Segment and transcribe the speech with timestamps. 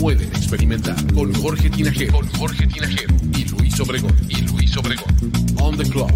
[0.00, 0.96] pueden experimentar.
[1.12, 2.12] Con Jorge Tinajero.
[2.14, 3.14] Con Jorge Tinajero.
[3.36, 4.16] Y Luis Obregón.
[4.30, 5.14] Y Luis Obregón.
[5.60, 6.10] On the clock.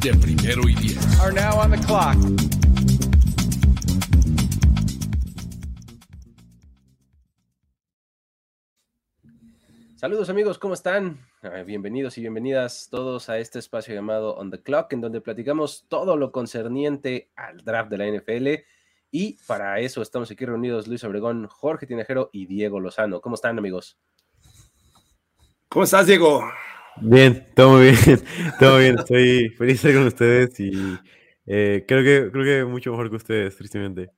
[0.00, 1.20] De primero y diez.
[1.20, 2.16] Are now on the clock.
[9.96, 11.18] Saludos amigos, ¿cómo están?
[11.42, 15.86] Ah, Bienvenidos y bienvenidas todos a este espacio llamado On the Clock, en donde platicamos
[15.88, 18.64] todo lo concerniente al draft de la NFL.
[19.16, 23.20] Y para eso estamos aquí reunidos Luis Obregón, Jorge Tinajero y Diego Lozano.
[23.20, 23.96] ¿Cómo están amigos?
[25.68, 26.42] ¿Cómo estás, Diego?
[27.00, 27.96] Bien, todo muy bien,
[28.58, 28.98] todo bien.
[28.98, 30.98] Estoy feliz de estar con ustedes y
[31.46, 34.10] eh, creo que creo que mucho mejor que ustedes, tristemente.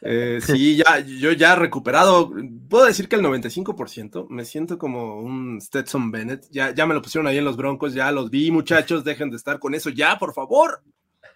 [0.00, 2.30] Eh, sí, ya, yo ya recuperado,
[2.68, 7.02] puedo decir que el 95%, me siento como un Stetson Bennett, ya, ya me lo
[7.02, 10.16] pusieron ahí en los broncos, ya los vi, muchachos, dejen de estar con eso ya,
[10.16, 10.80] por favor.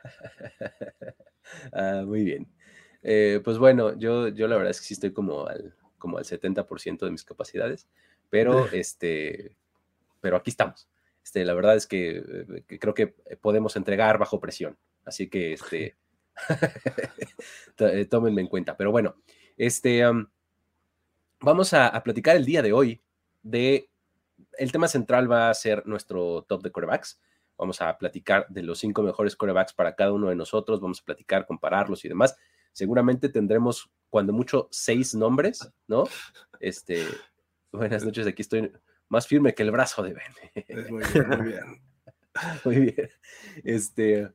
[1.73, 2.47] Ah, muy bien.
[3.09, 6.25] Eh, pues bueno, yo, yo la verdad es que sí estoy como al, como al
[6.25, 7.87] 70% de mis capacidades,
[8.31, 9.57] pero, este,
[10.21, 10.89] pero aquí estamos.
[11.23, 13.07] Este, la verdad es que, eh, que creo que
[13.41, 14.77] podemos entregar bajo presión.
[15.05, 15.95] Así que este,
[17.79, 18.77] eh, tómenme en cuenta.
[18.77, 19.15] Pero bueno,
[19.57, 20.27] este, um,
[21.39, 23.01] vamos a, a platicar el día de hoy
[23.45, 23.89] de...
[24.59, 27.21] El tema central va a ser nuestro top de corebacks.
[27.57, 30.81] Vamos a platicar de los cinco mejores corebacks para cada uno de nosotros.
[30.81, 32.37] Vamos a platicar, compararlos y demás.
[32.77, 36.05] Seguramente tendremos, cuando mucho, seis nombres, ¿no?
[36.61, 37.07] Este,
[37.73, 38.71] buenas noches, aquí estoy
[39.09, 40.65] más firme que el brazo de Ben.
[40.69, 41.81] Es muy bien, muy bien.
[42.67, 43.09] Muy bien.
[43.65, 44.29] Este,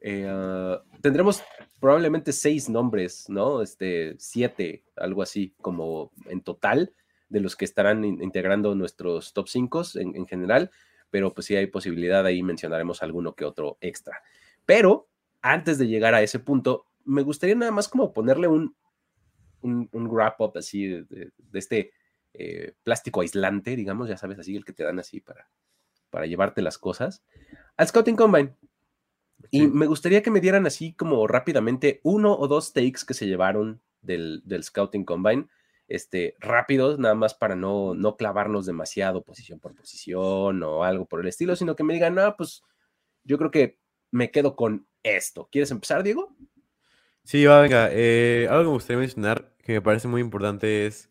[0.00, 1.40] eh, ah, tendremos
[1.78, 3.62] probablemente seis nombres, ¿no?
[3.62, 6.92] Este, siete, algo así, como en total,
[7.28, 10.72] de los que estarán in- integrando nuestros top 5 en, en general,
[11.10, 14.20] pero pues sí hay posibilidad, ahí mencionaremos alguno que otro extra.
[14.66, 15.06] Pero
[15.40, 18.76] antes de llegar a ese punto, me gustaría nada más como ponerle un,
[19.62, 21.92] un, un wrap up así de, de- de este
[22.34, 25.48] eh, plástico aislante, digamos, ya sabes, así el que te dan así para,
[26.10, 27.24] para llevarte las cosas,
[27.76, 28.54] al Scouting Combine.
[29.50, 33.26] Y me gustaría que me dieran así como rápidamente uno o dos takes que se
[33.26, 35.48] llevaron del, del Scouting Combine,
[35.86, 41.20] este, rápidos, nada más para no, no clavarnos demasiado posición por posición o algo por
[41.20, 42.62] el estilo, sino que me digan, no, pues
[43.24, 43.78] yo creo que
[44.10, 45.48] me quedo con esto.
[45.50, 46.34] ¿Quieres empezar, Diego?
[47.30, 47.90] Sí, va, venga.
[47.92, 51.10] eh, algo que me gustaría mencionar que me parece muy importante es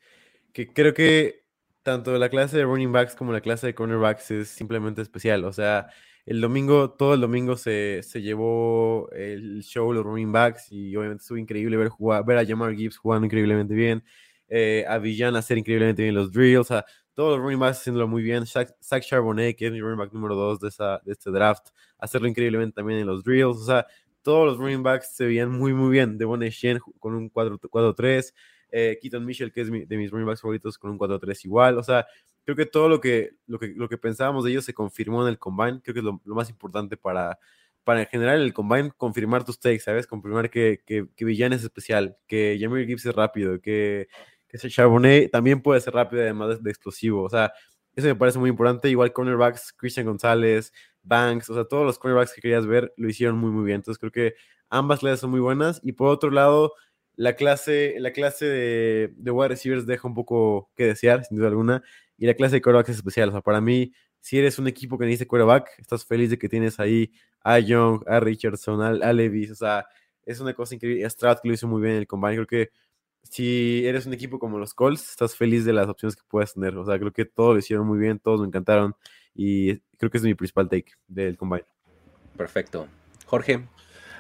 [0.54, 1.44] que creo que
[1.84, 5.46] tanto la clase de running backs como la clase de cornerbacks es simplemente especial.
[5.46, 5.90] O sea,
[6.28, 11.24] el domingo, todo el domingo se, se llevó el show los running backs y obviamente
[11.24, 14.04] estuvo increíble ver, jugar, ver a Jamar Gibbs jugando increíblemente bien,
[14.50, 18.24] eh, a Villan hacer increíblemente bien los drills, sea, todos los running backs haciéndolo muy
[18.24, 18.46] bien.
[18.48, 21.70] Zach, Zach Charbonnet, que es mi running back número 2 de, esa, de este draft,
[22.00, 23.88] hacerlo increíblemente también en los drills, o sea,
[24.22, 26.18] todos los running backs se veían muy, muy bien.
[26.18, 28.34] Devon Shen con un 4-3,
[28.72, 31.78] eh, Keaton Mitchell, que es mi- de mis running backs favoritos, con un 4-3 igual.
[31.78, 32.06] O sea,
[32.44, 35.30] creo que todo lo que, lo que, lo que pensábamos de ellos se confirmó en
[35.30, 35.82] el combine.
[35.84, 37.38] Creo que es lo, más importante para,
[37.84, 40.08] para en general el combine, confirmar tus takes, ¿sabes?
[40.08, 44.08] Confirmar que, que, que Villan es especial, que Jamir Gibbs es rápido, que,
[44.48, 47.24] que Charbonnet también puede ser rápido, además de, de explosivo.
[47.24, 47.52] O sea,
[47.96, 48.90] eso me parece muy importante.
[48.90, 50.72] Igual cornerbacks, Christian González,
[51.08, 53.78] Banks, o sea, todos los cornerbacks que querías ver lo hicieron muy, muy bien.
[53.78, 54.36] Entonces creo que
[54.70, 55.80] ambas clases son muy buenas.
[55.84, 56.74] Y por otro lado,
[57.16, 61.48] la clase, la clase de, de wide receivers deja un poco que desear, sin duda
[61.50, 61.84] alguna.
[62.18, 63.30] Y la clase de quarterbacks es especial.
[63.30, 66.50] O sea, para mí, si eres un equipo que necesita quarterback, estás feliz de que
[66.50, 69.52] tienes ahí a Young, a Richardson, a, a Levis.
[69.52, 69.86] O sea,
[70.26, 71.06] es una cosa increíble.
[71.06, 72.36] A Stroud que lo hizo muy bien en el combine.
[72.36, 72.72] Creo que
[73.24, 76.78] si eres un equipo como los Colts, estás feliz de las opciones que puedes tener.
[76.78, 78.96] O sea, creo que todos lo hicieron muy bien, todos me encantaron.
[79.38, 81.66] Y creo que es mi principal take del combine.
[82.36, 82.88] Perfecto.
[83.28, 83.68] Jorge.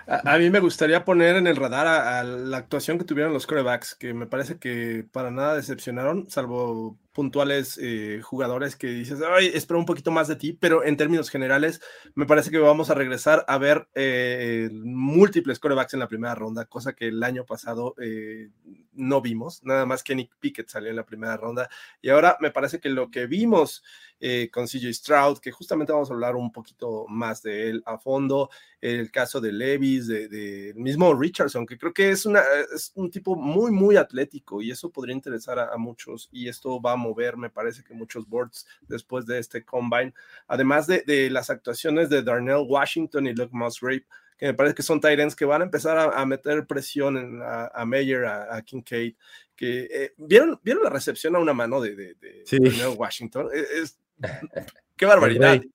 [0.05, 3.33] A, a mí me gustaría poner en el radar a, a la actuación que tuvieron
[3.33, 9.19] los corebacks, que me parece que para nada decepcionaron, salvo puntuales eh, jugadores que dices,
[9.27, 11.81] ay, espero un poquito más de ti, pero en términos generales,
[12.13, 16.65] me parece que vamos a regresar a ver eh, múltiples corebacks en la primera ronda,
[16.65, 18.49] cosa que el año pasado eh,
[18.97, 21.69] no vimos, nada más Kenny Pickett salió en la primera ronda.
[22.01, 23.83] Y ahora me parece que lo que vimos
[24.19, 27.97] eh, con CJ Stroud, que justamente vamos a hablar un poquito más de él a
[27.97, 28.49] fondo,
[28.81, 32.41] el caso de Levis, del de, mismo Richardson, que creo que es, una,
[32.73, 36.81] es un tipo muy, muy atlético y eso podría interesar a, a, muchos y esto
[36.81, 40.13] va a mover, me parece que muchos boards después de este combine,
[40.47, 44.05] además de, de las actuaciones de Darnell Washington y Luke Musgrave
[44.37, 47.41] que me parece que son Tyrants que van a empezar a, a meter presión en,
[47.41, 49.15] a, a Meyer, a, a, Kincaid,
[49.55, 52.59] que eh, ¿vieron, ¿vieron la recepción a una mano de, de, de, Sí.
[52.59, 53.49] de Washington?
[53.53, 53.99] Es, es-
[54.95, 55.55] qué barbaridad.
[55.55, 55.71] Y,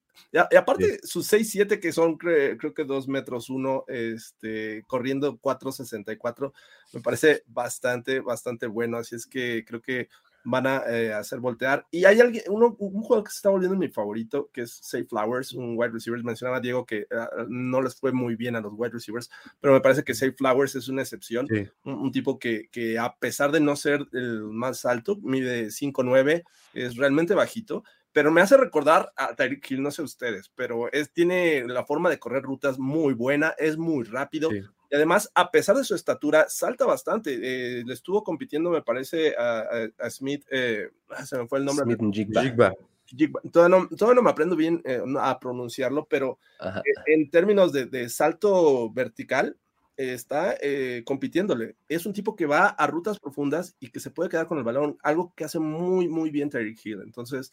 [0.51, 6.53] y aparte, sus 6-7 que son cre- creo que 2 metros 1, este, corriendo 4.64,
[6.93, 8.97] me parece bastante, bastante bueno.
[8.97, 10.09] Así es que creo que
[10.45, 11.87] van a eh, hacer voltear.
[11.91, 15.05] Y hay alguien, uno, un jugador que se está volviendo mi favorito, que es Safe
[15.05, 16.23] Flowers, un wide receiver.
[16.23, 19.31] Mencionaba Diego que uh, no les fue muy bien a los wide receivers,
[19.61, 21.47] pero me parece que Safe Flowers es una excepción.
[21.47, 21.69] Sí.
[21.85, 26.45] Un, un, tipo que, que, a pesar de no ser el más alto, mide 5'9,
[26.75, 27.85] es realmente bajito.
[28.13, 32.11] Pero me hace recordar a Tyreek Hill, no sé ustedes, pero es, tiene la forma
[32.11, 34.51] de correr rutas muy buena, es muy rápido.
[34.51, 34.61] Sí.
[34.93, 37.39] Y además, a pesar de su estatura, salta bastante.
[37.43, 40.91] Eh, le estuvo compitiendo, me parece, a, a, a Smith, eh,
[41.25, 41.87] se me fue el nombre.
[41.87, 42.43] Smith Jigba.
[42.43, 42.73] Jigba.
[43.07, 43.41] Jigba.
[43.51, 46.83] Todavía, no, todavía no me aprendo bien eh, a pronunciarlo, pero Ajá.
[47.07, 49.57] en términos de, de salto vertical,
[49.97, 51.77] está eh, compitiéndole.
[51.89, 54.65] Es un tipo que va a rutas profundas y que se puede quedar con el
[54.65, 57.01] balón, algo que hace muy, muy bien Tyreek Hill.
[57.03, 57.53] Entonces,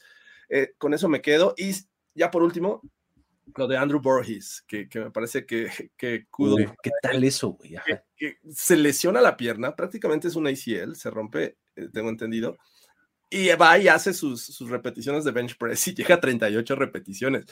[0.50, 1.54] eh, con eso me quedo.
[1.58, 1.72] Y
[2.16, 2.82] ya por último,
[3.56, 7.50] lo de Andrew Borges, que, que me parece que, que Kudo, Uy, ¿Qué tal eso,
[7.50, 7.76] güey?
[7.86, 12.58] Que, que, se lesiona la pierna, prácticamente es una ACL, se rompe, eh, tengo entendido.
[13.32, 17.46] Y va y hace sus, sus, repeticiones de bench press y llega a 38 repeticiones.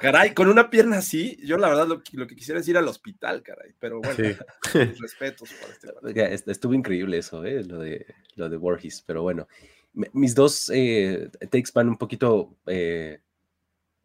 [0.00, 2.88] Caray, con una pierna así, yo la verdad lo, lo que quisiera es ir al
[2.88, 3.74] hospital, caray.
[3.78, 4.34] Pero bueno, sí.
[5.00, 7.62] respetos por este Estuvo increíble eso, ¿eh?
[7.62, 8.06] lo, de,
[8.36, 9.46] lo de Borges, pero bueno.
[9.92, 13.20] Mis dos eh, takes van un poquito eh,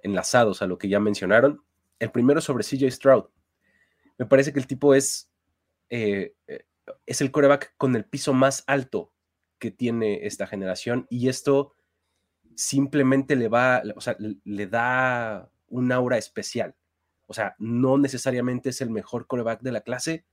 [0.07, 1.61] enlazados a lo que ya mencionaron.
[1.99, 3.25] El primero sobre CJ Stroud.
[4.17, 5.29] Me parece que el tipo es,
[5.89, 6.33] eh,
[7.05, 9.11] es el coreback con el piso más alto
[9.59, 11.73] que tiene esta generación y esto
[12.55, 16.75] simplemente le va, o sea, le da un aura especial.
[17.27, 20.25] O sea, no necesariamente es el mejor coreback de la clase,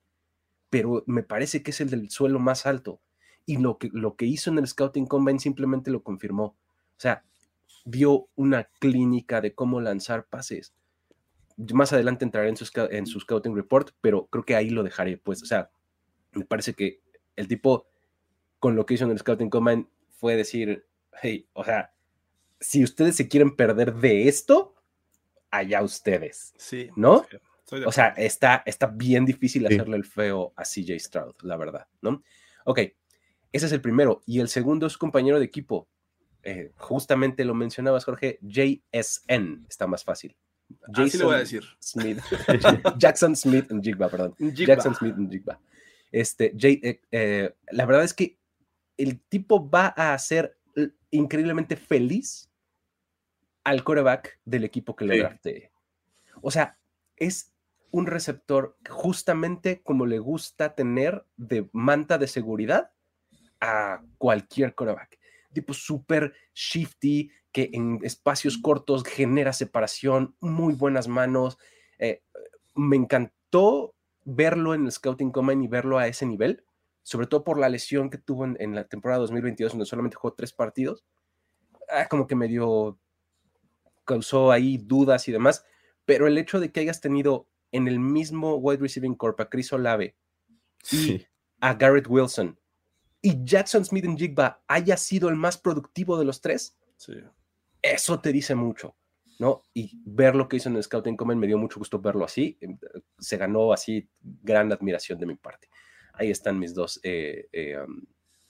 [0.71, 3.01] pero me parece que es el del suelo más alto.
[3.47, 6.45] Y lo que, lo que hizo en el Scouting Combine simplemente lo confirmó.
[6.45, 6.57] O
[6.99, 7.25] sea,
[7.85, 10.75] vio una clínica de cómo lanzar pases.
[11.57, 15.19] Más adelante entraré en su, en su Scouting Report, pero creo que ahí lo dejaré.
[15.19, 15.71] Pues, o sea,
[16.33, 17.01] me parece que
[17.37, 17.87] el tipo
[18.59, 20.87] con lo que hizo en el Scouting Combine fue decir,
[21.21, 21.93] hey, o sea,
[22.61, 24.75] si ustedes se quieren perder de esto,
[25.51, 26.55] allá ustedes.
[26.57, 26.89] Sí.
[26.97, 27.27] ¿No?
[27.67, 29.75] Sí, o sea, está, está bien difícil sí.
[29.75, 32.23] hacerle el feo a CJ Stroud, la verdad, ¿no?
[32.65, 32.81] Ok,
[33.53, 34.23] ese es el primero.
[34.27, 35.89] Y el segundo es compañero de equipo.
[36.45, 40.37] Eh, justamente lo mencionabas, Jorge, JSN, está más fácil.
[40.89, 41.65] Jason Así lo voy a decir.
[41.81, 42.19] Smith.
[42.99, 44.35] Jackson Smith en Jigba, perdón.
[44.39, 44.75] Jigba.
[44.75, 45.61] Jackson Smith en Jigba.
[46.13, 48.39] Este, Jay, eh, eh, la verdad es que
[48.97, 50.57] el tipo va a hacer
[51.11, 52.51] increíblemente feliz
[53.65, 55.21] al coreback del equipo que le sí.
[55.21, 55.71] draftee.
[56.43, 56.79] O sea,
[57.17, 57.53] es
[57.91, 62.91] un receptor justamente como le gusta tener de manta de seguridad
[63.61, 65.19] a cualquier coreback.
[65.55, 71.57] Tipo súper shifty, que en espacios cortos genera separación, muy buenas manos.
[71.99, 72.23] Eh,
[72.75, 76.65] me encantó verlo en el Scouting Combine y verlo a ese nivel,
[77.03, 80.35] sobre todo por la lesión que tuvo en, en la temporada 2022, donde solamente jugó
[80.35, 81.05] tres partidos.
[81.89, 82.99] Ah, como que medio
[84.05, 85.65] causó ahí dudas y demás,
[86.05, 89.73] pero el hecho de que hayas tenido en el mismo wide receiving corp a Chris
[89.73, 90.17] Olave
[90.83, 91.13] sí.
[91.13, 91.27] y
[91.61, 92.59] a Garrett Wilson
[93.25, 97.15] y Jackson Smith en Jigba haya sido el más productivo de los tres, sí.
[97.81, 98.97] eso te dice mucho,
[99.39, 99.63] ¿no?
[99.73, 102.59] Y ver lo que hizo en el Scouting Combine me dio mucho gusto verlo así,
[103.19, 105.71] se ganó así gran admiración de mi parte.
[106.13, 108.05] Ahí están mis dos eh, eh, um,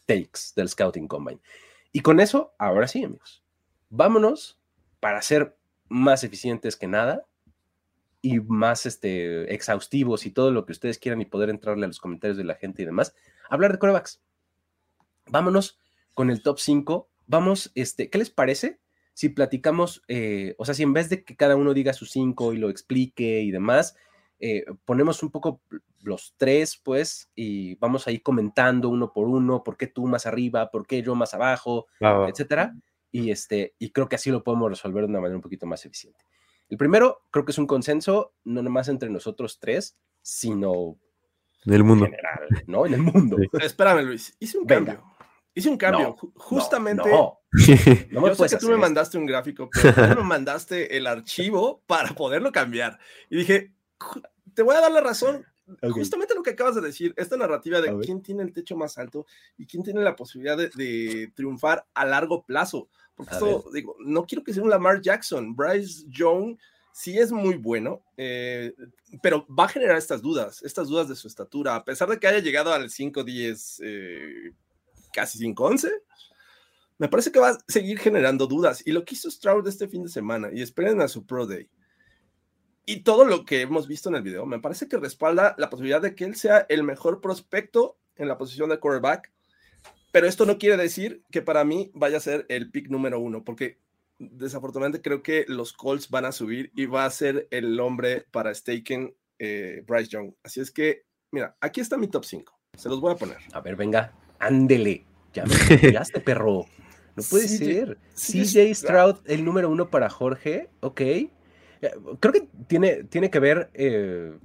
[0.06, 1.40] takes del Scouting Combine.
[1.92, 3.44] Y con eso, ahora sí, amigos,
[3.90, 4.58] vámonos
[4.98, 5.56] para ser
[5.88, 7.24] más eficientes que nada
[8.22, 12.00] y más este, exhaustivos y todo lo que ustedes quieran y poder entrarle a los
[12.00, 13.14] comentarios de la gente y demás,
[13.48, 14.20] hablar de corebacks.
[15.30, 15.78] Vámonos
[16.14, 17.08] con el top 5.
[17.26, 18.80] Vamos, este, ¿qué les parece?
[19.14, 22.52] Si platicamos, eh, o sea, si en vez de que cada uno diga sus 5
[22.52, 23.96] y lo explique y demás,
[24.40, 25.60] eh, ponemos un poco
[26.02, 30.70] los tres, pues, y vamos ahí comentando uno por uno, por qué tú más arriba,
[30.70, 32.28] por qué yo más abajo, Claro.
[32.28, 32.74] etcétera.
[33.10, 35.86] Y, este, y creo que así lo podemos resolver de una manera un poquito más
[35.86, 36.24] eficiente.
[36.68, 40.98] El primero, creo que es un consenso, no nomás entre nosotros tres, sino
[41.64, 42.06] En el mundo.
[42.06, 42.84] general, ¿no?
[42.86, 43.36] En el mundo.
[43.40, 43.48] Sí.
[43.62, 44.36] Espérame, Luis.
[44.40, 44.94] Hice un Venga.
[44.96, 45.13] cambio.
[45.54, 46.08] Hice un cambio.
[46.08, 47.08] No, Ju- no, Justamente.
[47.10, 48.78] No, no, Yo me sé puedes que tú me esto.
[48.80, 52.98] mandaste un gráfico, pero tú me mandaste el archivo para poderlo cambiar.
[53.30, 54.22] Y dije, "Ju-
[54.54, 55.44] te voy a dar la razón.
[55.80, 55.92] Ok.
[55.92, 58.04] Justamente lo que acabas de decir, esta narrativa de ver.
[58.04, 62.04] quién tiene el techo más alto y quién tiene la posibilidad de, de triunfar a
[62.04, 62.88] largo plazo.
[63.14, 65.54] Porque A esto, digo, no quiero que sea un Lamar Jackson.
[65.56, 66.58] Bryce Young
[66.92, 68.74] sí es muy bueno, eh,
[69.22, 72.26] pero va a generar estas dudas, estas dudas de su estatura, a pesar de que
[72.28, 74.52] haya llegado al 5-10, eh,
[75.14, 75.90] casi 5-11.
[76.98, 78.82] Me parece que va a seguir generando dudas.
[78.84, 81.68] Y lo que hizo Stroud este fin de semana, y esperen a su Pro Day,
[82.86, 86.02] y todo lo que hemos visto en el video, me parece que respalda la posibilidad
[86.02, 89.32] de que él sea el mejor prospecto en la posición de quarterback.
[90.12, 93.42] Pero esto no quiere decir que para mí vaya a ser el pick número uno,
[93.42, 93.78] porque
[94.18, 98.54] desafortunadamente creo que los Colts van a subir y va a ser el hombre para
[98.54, 100.34] Staken eh, Bryce Young.
[100.42, 102.60] Así es que, mira, aquí está mi top 5.
[102.76, 103.38] Se los voy a poner.
[103.52, 104.12] A ver, venga,
[104.46, 105.04] ándele.
[105.32, 105.54] Ya me
[105.98, 106.66] cambiaste, perro.
[107.16, 107.98] No puede ser.
[108.14, 111.00] CJ CJ Stroud, el número uno para Jorge, ok.
[111.00, 111.30] Eh,
[112.20, 114.36] Creo que tiene, tiene que ver, eh,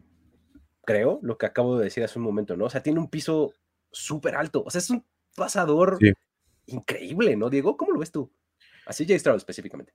[0.86, 2.66] creo, lo que acabo de decir hace un momento, ¿no?
[2.66, 3.54] O sea, tiene un piso
[3.92, 4.64] súper alto.
[4.66, 5.04] O sea, es un
[5.36, 6.12] pasador Sí.
[6.68, 7.78] increíble, ¿no, Diego?
[7.78, 8.32] ¿Cómo lo ves tú?
[8.86, 9.94] A CJ Stroud específicamente.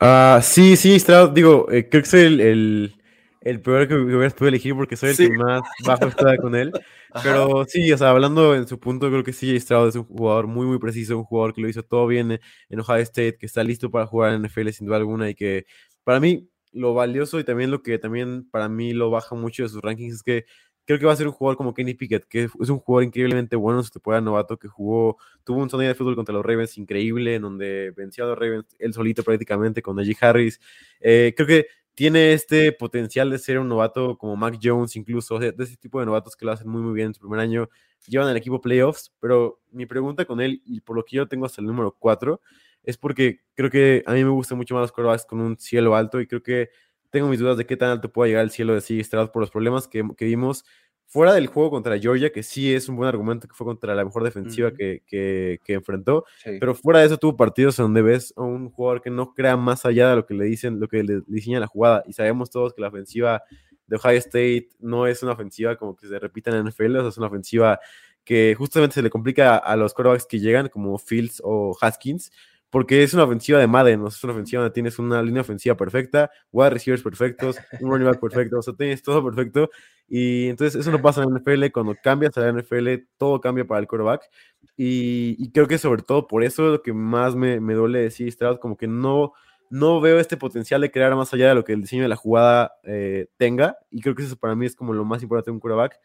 [0.00, 3.02] Ah, sí, sí, Stroud, digo, eh, creo que el, el,
[3.46, 5.30] el peor que, hubieras podido elegir porque soy el Sí.
[5.30, 6.72] que más bajo está con él.
[7.22, 10.48] Pero sí, o sea, hablando en su punto, creo que CJ Stroud es un jugador
[10.48, 13.62] muy, muy preciso, un jugador que lo hizo todo bien en, Ohio State, que está
[13.62, 15.64] listo para jugar en NFL sin duda alguna y que
[16.02, 19.68] para mí lo valioso y también lo que también para mí lo baja mucho de
[19.68, 20.44] sus rankings es que
[20.84, 23.54] creo que va a ser un jugador como Kenny Pickett, que es un jugador increíblemente
[23.54, 26.44] bueno en su temporada de novato, que jugó, tuvo un Sunday de fútbol contra los
[26.44, 30.60] Ravens increíble, en donde venció a los Ravens él solito prácticamente con Najee Harris.
[31.00, 35.50] Eh, creo que tiene este potencial de ser un novato como Mac Jones, incluso, sea,
[35.50, 37.70] de ese tipo de novatos que lo hacen muy, muy bien en su primer año,
[38.06, 41.46] llevan al equipo playoffs, pero mi pregunta con él, y por lo que yo tengo
[41.46, 42.40] hasta el número 4,
[42.84, 45.96] es porque creo que a mí me gustan mucho más los quarterbacks con un cielo
[45.96, 46.68] alto y creo que
[47.10, 49.40] tengo mis dudas de qué tan alto pueda llegar el cielo de CJ Stroud por
[49.40, 50.64] los problemas que vimos
[51.06, 54.04] fuera del juego contra Georgia, que sí es un buen argumento que fue contra la
[54.04, 56.50] mejor defensiva que, que, que enfrentó, Sí.
[56.60, 59.56] pero fuera de eso tuvo partidos en donde ves a un jugador que no crea
[59.56, 62.02] más allá de lo que le dicen, lo que le diseña la jugada.
[62.06, 63.42] Y sabemos todos que la ofensiva
[63.86, 67.00] de Ohio State no es una ofensiva como que se repita en la NFL, o
[67.02, 67.78] sea, es una ofensiva
[68.24, 72.32] que justamente se le complica a los quarterbacks que llegan, como Fields o Haskins,
[72.76, 75.40] porque es una ofensiva de Madden, o sea, es una ofensiva donde tienes una línea
[75.40, 79.70] ofensiva perfecta, wide receivers perfectos, un running back perfecto, o sea, tienes todo perfecto.
[80.06, 83.66] Y entonces eso no pasa en la NFL, cuando cambias a la NFL, todo cambia
[83.66, 84.28] para el quarterback.
[84.76, 88.00] Y, y creo que sobre todo por eso es lo que más me, me duele
[88.00, 89.32] decir Stroud, como que no,
[89.70, 92.16] no veo este potencial de crear más allá de lo que el diseño de la
[92.16, 93.78] jugada eh, tenga.
[93.90, 95.98] Y creo que eso para mí es como lo más importante de un quarterback.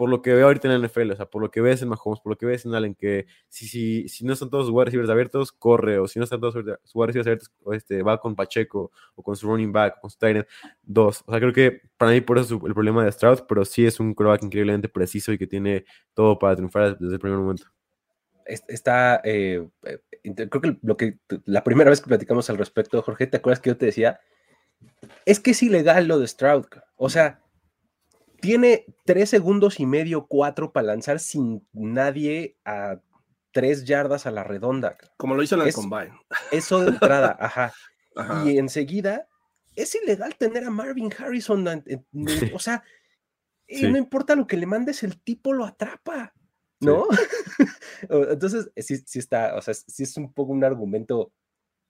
[0.00, 1.88] Por lo que veo ahorita en la NFL, o sea, por lo que ves en
[1.90, 4.74] Mahomes, por lo que ves en Allen, que si, si, si no están todos sus
[4.74, 6.64] wide receivers abiertos, corre, o si no están todos sus
[6.94, 10.10] wide receivers abiertos, o este, va con Pacheco, o con su running back, o con
[10.10, 10.46] su tight
[10.82, 11.22] dos.
[11.26, 13.84] O sea, creo que para mí por eso es el problema de Stroud, pero sí
[13.84, 17.66] es un quarterback increíblemente preciso y que tiene todo para triunfar desde el primer momento.
[18.46, 19.98] Es- Está, eh, eh,
[20.48, 23.68] creo que lo que la primera vez que platicamos al respecto, Jorge, ¿te acuerdas que
[23.68, 24.18] yo te decía?
[25.26, 26.64] Es que es ilegal lo de Stroud.
[26.96, 27.42] O sea,
[28.40, 33.00] tiene tres segundos y medio, cuatro para lanzar sin nadie a
[33.52, 34.96] tres yardas a la redonda.
[35.16, 36.12] Como lo hizo en el Es- Combine.
[36.50, 37.72] Eso de entrada, ajá.
[38.16, 38.44] Ajá.
[38.48, 39.28] Y enseguida,
[39.76, 41.66] es ilegal tener a Marvin Harrison.
[42.54, 42.82] O sea,
[43.66, 43.90] eh, Sí.
[43.90, 46.32] no importa lo que le mandes, el tipo lo atrapa,
[46.80, 47.06] ¿no?
[48.08, 51.32] Entonces, eh, sí, sí está, o sea, sí es un poco un argumento,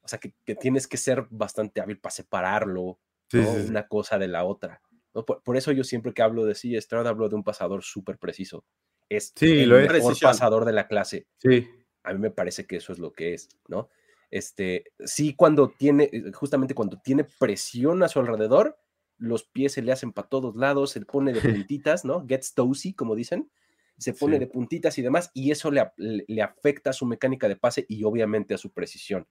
[0.02, 2.98] o sea, que, que tienes que ser bastante hábil para separarlo,
[3.32, 3.50] ¿no?
[3.68, 4.80] Una cosa de la otra.
[5.14, 5.24] ¿No?
[5.24, 8.18] Por, por eso yo siempre que hablo de sí, Stroud hablo de un pasador súper
[8.18, 8.64] preciso.
[9.08, 9.82] Es Sí, el lo es.
[9.82, 10.30] mejor Precisión.
[10.30, 11.68] pasador de la clase Sí,
[12.04, 13.88] a mí me parece que eso es lo que es, ¿no?
[14.30, 18.78] Este, sí, cuando tiene, eh, justamente cuando tiene presión a su alrededor,
[19.18, 22.24] los pies se le hacen para todos lados, se pone de puntitas, ¿no?
[22.26, 23.50] Gets toasty, como dicen,
[23.98, 24.40] se pone Sí.
[24.40, 28.04] de puntitas y demás, y eso le- le afecta a su mecánica de pase y
[28.04, 29.26] obviamente a su precisión,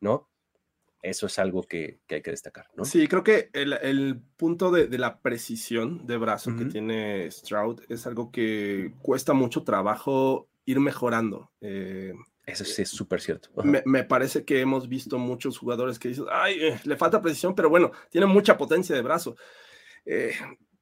[0.00, 0.30] ¿no?
[1.04, 2.86] Eso es algo que, que hay que destacar, ¿no?
[2.86, 7.82] Sí, creo que el, el punto de, de la precisión de brazo que tiene Stroud
[7.90, 11.50] es algo que cuesta mucho trabajo ir mejorando.
[11.60, 12.14] Eh,
[12.46, 13.50] Eso sí es súper cierto.
[13.62, 17.54] Me, me parece que hemos visto muchos jugadores que dicen, ay, eh, le falta precisión,
[17.54, 19.36] pero bueno, tiene mucha potencia de brazo.
[20.06, 20.32] Eh,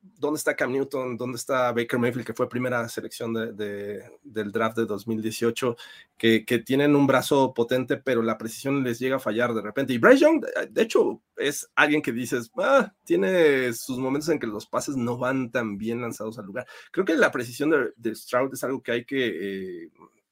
[0.02, 1.16] ¿dónde está Cam Newton?
[1.16, 5.76] ¿Dónde está Baker Mayfield, que fue primera selección de, de, del draft de 2018?
[6.16, 9.92] Que, que, tienen un brazo potente, pero la precisión les llega a fallar de repente.
[9.92, 14.46] Y Bryce Young, de hecho, es alguien que dices, ah, tiene sus momentos en que
[14.46, 16.66] los pases no van tan bien lanzados al lugar.
[16.90, 19.90] Creo que la precisión de, de Stroud es algo que hay que eh,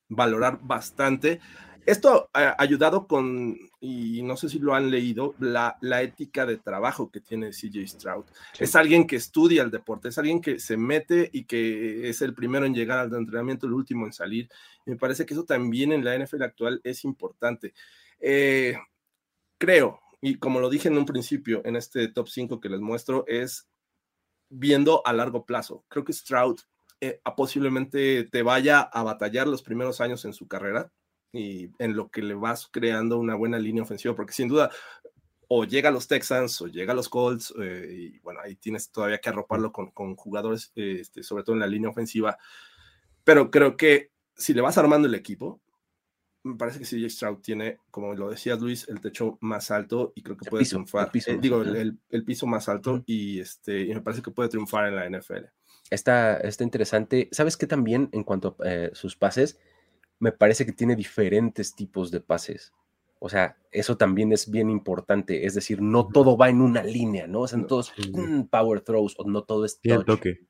[0.08, 1.40] valorar bastante.
[1.86, 6.56] Esto ha ayudado con, y no sé si lo han leído, la, la ética de
[6.58, 8.24] trabajo que tiene CJ Stroud.
[8.52, 8.64] Sí.
[8.64, 12.34] Es alguien que estudia el deporte, es alguien que se mete y que es el
[12.34, 14.48] primero en llegar al entrenamiento, el último en salir.
[14.86, 17.74] Me parece que eso también en la NFL actual es importante.
[18.20, 18.76] Eh,
[19.58, 23.24] creo, y como lo dije en un principio, en este top 5 que les muestro,
[23.26, 23.68] es
[24.50, 25.84] viendo a largo plazo.
[25.88, 26.60] Creo que Stroud
[27.00, 30.92] eh, posiblemente te vaya a batallar los primeros años en su carrera
[31.32, 34.70] y en lo que le vas creando una buena línea ofensiva, porque sin duda
[35.52, 38.90] o llega a los Texans o llega a los Colts, eh, y bueno, ahí tienes
[38.90, 42.38] todavía que arroparlo con, con jugadores, eh, este, sobre todo en la línea ofensiva,
[43.24, 45.60] pero creo que si le vas armando el equipo,
[46.42, 50.22] me parece que CJ Stroud tiene, como lo decías Luis, el techo más alto y
[50.22, 51.04] creo que El puede piso, triunfar.
[51.06, 54.30] el piso Eh, digo, el- el piso más alto y, este, y me parece que
[54.30, 55.50] puede triunfar en la NFL.
[55.90, 57.28] Está, está interesante.
[57.32, 59.58] ¿Sabes qué también en cuanto a eh, sus pases?
[60.20, 62.72] Me parece que tiene diferentes tipos de pases.
[63.18, 65.44] O sea, eso también es bien importante.
[65.44, 67.40] Es decir, no todo va en una línea, ¿no?
[67.40, 68.10] O sea, no sí, sí.
[68.12, 70.06] mm, power throws o no todo es touch.
[70.06, 70.40] toque.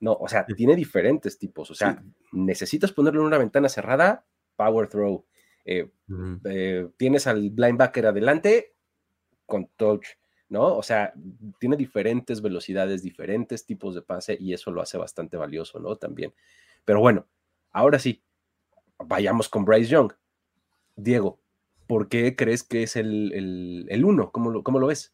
[0.00, 1.70] No, o sea, tiene diferentes tipos.
[1.70, 4.24] O sea, necesitas ponerlo en una ventana cerrada,
[4.56, 5.24] power throw.
[5.64, 6.40] Eh, Ujú.
[6.44, 8.74] eh, tienes al linebacker adelante
[9.46, 10.06] con touch,
[10.48, 10.76] ¿no?
[10.76, 11.12] O sea,
[11.58, 15.96] tiene diferentes velocidades, diferentes tipos de pase y eso lo hace bastante valioso, ¿no?
[15.96, 16.32] También.
[16.84, 17.26] Pero bueno,
[17.72, 18.22] ahora sí,
[19.06, 20.12] vayamos con Bryce Young.
[20.96, 21.40] Diego,
[21.86, 24.30] ¿por qué crees que es el, el, el uno?
[24.32, 25.12] ¿Cómo lo, cómo lo ves?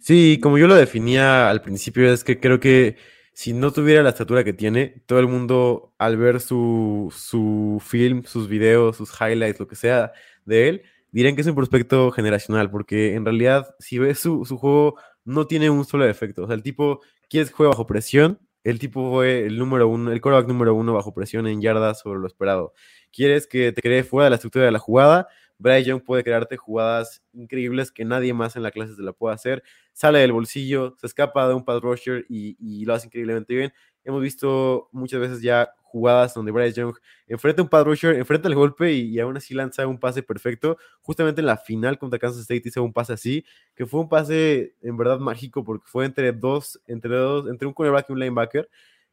[0.00, 2.96] Sí, como yo lo definía al principio, es que creo que
[3.32, 8.24] si no tuviera la estatura que tiene, todo el mundo al ver su, su film,
[8.24, 10.12] sus videos, sus highlights, lo que sea
[10.44, 14.56] de él, dirían que es un prospecto generacional, porque en realidad si ves su, su
[14.58, 16.44] juego, no tiene un solo defecto.
[16.44, 18.38] O sea, el tipo, quieres que juegue bajo presión,
[18.70, 22.18] el tipo fue el número uno, el quarterback número uno bajo presión en yardas sobre
[22.20, 22.72] lo esperado.
[23.12, 26.56] Quieres que te cree fuera de la estructura de la jugada, Bryce Young puede crearte
[26.56, 29.62] jugadas increíbles que nadie más en la clase se la puede hacer
[29.96, 33.72] sale del bolsillo, se escapa de un pass rusher y, y lo hace increíblemente bien.
[34.06, 36.94] Hemos visto muchas veces ya jugadas donde Bryce Young
[37.26, 40.78] enfrenta un pass rusher, enfrenta el golpe y, aún así lanza un pase perfecto.
[41.00, 44.76] Justamente en la final contra Kansas State hizo un pase así, que fue un pase
[44.80, 48.68] en verdad mágico porque fue entre dos, entre dos, entre un cornerback y un linebacker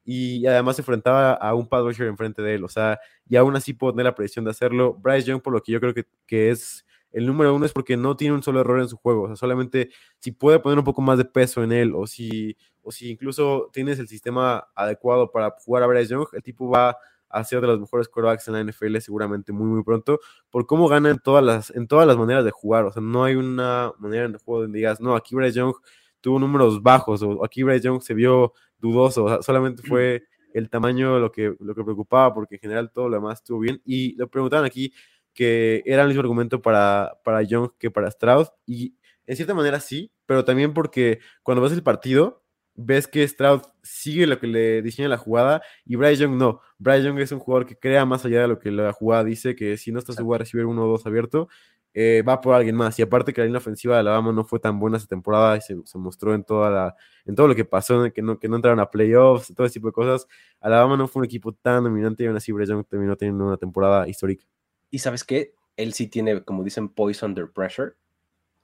[0.06, 3.56] y además se enfrentaba a un pass rusher enfrente de él, o sea, y aún
[3.56, 4.94] así pudo tener la presión de hacerlo.
[4.94, 7.96] Bryce Young, por lo que yo creo que, que es el número uno, es porque
[7.96, 10.86] no tiene un solo error en su juego, o sea, solamente si puede poner un
[10.86, 15.32] poco más de peso en él, o si, o si incluso tienes el sistema adecuado
[15.32, 16.98] para jugar a Bryce Young, el tipo va
[17.30, 20.20] a ser de los mejores quarterbacks en la NFL seguramente muy, muy pronto,
[20.52, 23.24] por cómo gana en todas las, en todas las maneras de jugar, o sea, no
[23.24, 25.74] hay una manera en el juego donde digas, no, aquí Bryce Young
[26.22, 30.70] tuvo números bajos, o aquí Bryce Young se vio dudoso, o sea, solamente fue el
[30.70, 33.82] tamaño lo que, lo que preocupaba, porque en general todo lo demás estuvo bien.
[33.84, 34.94] Y le preguntaban aquí
[35.34, 39.80] que era el mismo argumento para, para Young que para Stroud, y en cierta manera
[39.80, 42.43] sí, pero también porque cuando ves el partido,
[42.76, 46.62] ves que Stroud sigue lo que le diseña la jugada y Bryce Young no.
[46.80, 49.56] Bryce Young es un jugador que crea más allá de lo que la jugada dice,
[49.56, 51.50] que si no está su wide receiver uno o dos abierto,
[51.94, 52.98] eh, va por alguien más.
[52.98, 55.62] Y aparte que la línea ofensiva de Alabama no fue tan buena esa temporada y
[55.62, 58.56] se, se mostró en toda la, en todo lo que pasó, que no, que no
[58.56, 60.28] entraron a playoffs, todo ese tipo de cosas.
[60.60, 63.58] Alabama no fue un equipo tan dominante y aún así Bryce Young terminó teniendo una
[63.58, 64.46] temporada histórica.
[64.90, 65.54] Y sabes qué?
[65.78, 67.94] Él sí tiene, como dicen, poise under pressure.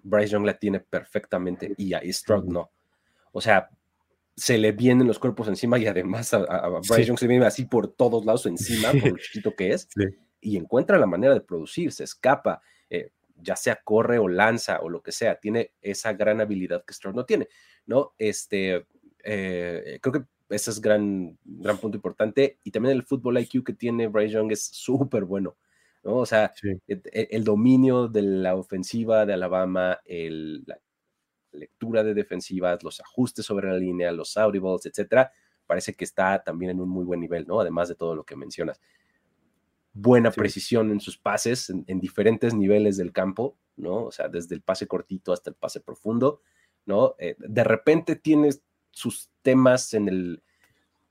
[0.02, 2.72] Bryce Young la tiene perfectamente y a Stroud no.
[3.32, 3.70] O sea,
[4.40, 7.04] se le vienen los cuerpos encima y además a, a- Bryce Sí.
[7.06, 10.04] Young se viene así por todos lados encima, por lo chiquito que es, Sí.
[10.42, 14.90] y encuentra la manera de producir, se escapa, eh, ya sea corre o lanza o
[14.90, 17.48] lo que sea, tiene esa gran habilidad que Stroud no tiene,
[17.86, 18.14] ¿no?
[18.18, 18.86] Este,
[19.24, 20.24] eh, creo que
[20.56, 24.52] ese es gran, gran punto importante, y también el fútbol IQ que tiene Bryce Young
[24.52, 25.58] es súper bueno,
[26.04, 26.16] ¿no?
[26.18, 26.70] O sea, Sí.
[26.88, 30.80] el, el dominio de la ofensiva de Alabama, el- la
[31.52, 35.32] lectura de defensivas, los ajustes sobre la línea, los audibles, etcétera,
[35.66, 37.60] parece que está también en un muy buen nivel, ¿no?
[37.60, 38.80] Además de todo lo que mencionas.
[39.94, 40.40] Buena Sí.
[40.40, 44.06] precisión en sus pases en, en diferentes niveles del campo, ¿no?
[44.06, 46.42] O sea, desde el pase cortito hasta el pase profundo,
[46.86, 47.16] ¿no?
[47.20, 50.44] Eh, de repente tienes sus temas en el,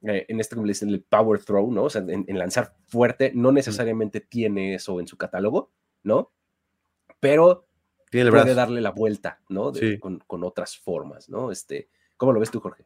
[0.02, 1.84] eh, en este, como el power throw, ¿no?
[1.84, 5.70] O sea, en, en lanzar fuerte, no necesariamente tiene eso en su catálogo,
[6.02, 6.32] ¿no?
[7.20, 7.67] Pero
[8.10, 8.56] Tiene el puede brazo.
[8.56, 9.70] darle la vuelta, ¿no?
[9.72, 9.98] De- Sí.
[9.98, 11.50] con, con otras formas, ¿no?
[11.50, 12.84] Este, ¿Cómo lo ves tú, Jorge?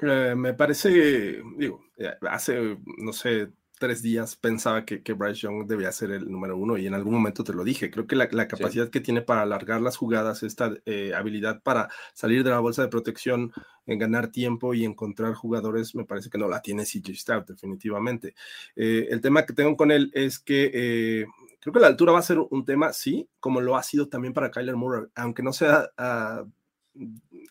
[0.00, 3.48] Eh, me parece, digo, eh, hace, no sé,
[3.80, 7.14] tres días pensaba que, que, Bryce Young debía ser el número uno y en algún
[7.14, 7.90] momento te lo dije.
[7.90, 8.90] Creo que la, la capacidad sí.
[8.90, 12.88] que tiene para alargar las jugadas, esta eh, habilidad para salir de la bolsa de
[12.88, 13.52] protección,
[13.86, 18.34] en ganar tiempo y encontrar jugadores, me parece que no la tiene CJ Stroud, definitivamente.
[18.76, 21.26] Eh, el tema que tengo con él es que eh,
[21.58, 24.34] creo que la altura va a ser un tema, sí, como lo ha sido también
[24.34, 25.90] para Kyler Murray, aunque no sea...
[25.98, 26.48] Uh,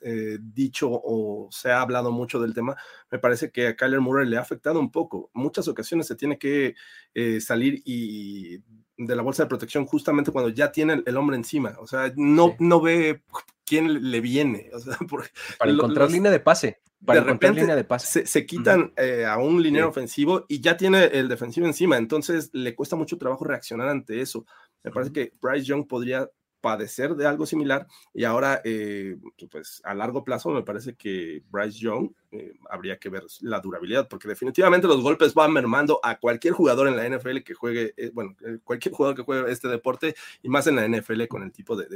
[0.01, 2.75] eh, dicho o se ha hablado mucho del tema,
[3.11, 5.29] me parece que a Kyler Murray le ha afectado un poco.
[5.33, 6.75] Muchas ocasiones se tiene que
[7.13, 8.61] eh, salir y
[8.99, 11.75] de la bolsa de protección justamente cuando ya tiene el, hombre encima.
[11.79, 12.55] O sea, no, sí.
[12.59, 13.23] no ve
[13.65, 14.69] quién le viene.
[14.73, 14.97] O sea,
[15.57, 16.81] para encontrar los, línea de pase.
[17.03, 18.07] Para de repente línea de pase.
[18.07, 18.93] Se, se quitan uh -huh.
[18.97, 19.91] eh, a un liniero sí.
[19.91, 21.97] ofensivo y ya tiene el defensivo encima.
[21.97, 24.45] Entonces le cuesta mucho trabajo reaccionar ante eso.
[24.83, 26.29] Me parece que Bryce Young podría
[26.61, 29.17] padecer de algo similar y ahora eh,
[29.51, 34.07] pues a largo plazo me parece que Bryce Young eh, habría que ver la durabilidad
[34.07, 38.11] porque definitivamente los golpes van mermando a cualquier jugador en la NFL que juegue eh,
[38.13, 41.75] bueno cualquier jugador que juegue este deporte y más en la NFL con el tipo
[41.75, 41.87] de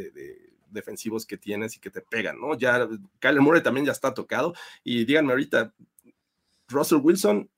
[0.70, 2.88] defensivos que tienes y que te pegan no ya
[3.20, 5.74] Kyler Murray también ya está tocado y díganme ahorita
[6.70, 7.50] Russell Wilson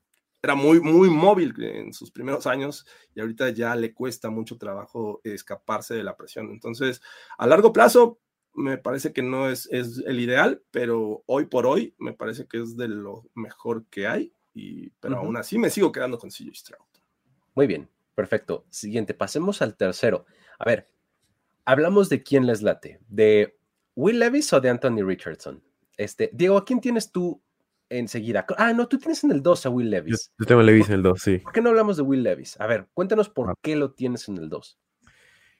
[0.45, 5.19] era muy, muy móvil en sus primeros años y ahorita ya le cuesta mucho trabajo
[5.23, 6.51] escaparse de la presión.
[6.51, 7.01] Entonces,
[7.37, 8.19] a largo plazo,
[8.53, 12.61] me parece que no es, es el ideal, pero hoy por hoy me parece que
[12.61, 15.25] es de lo mejor que hay, y, pero uh -huh.
[15.25, 16.85] aún así me sigo quedando con CJ Stroud.
[17.55, 18.65] Muy bien, perfecto.
[18.69, 20.25] Siguiente, pasemos al tercero.
[20.59, 20.87] A ver,
[21.65, 23.57] hablamos de quién les late, de
[23.95, 25.61] Will Levis o de Anthony Richardson.
[25.97, 27.41] Este, Diego, ¿a quién tienes tú
[27.89, 28.45] enseguida.
[28.57, 30.31] Ah, no, tú tienes en el 2 a Will Levis.
[30.37, 31.37] Yo, yo tengo a Levis en el 2, sí.
[31.39, 32.59] ¿Por qué no hablamos de Will Levis?
[32.59, 33.53] A ver, cuéntanos por ah.
[33.61, 34.79] qué lo tienes en el 2.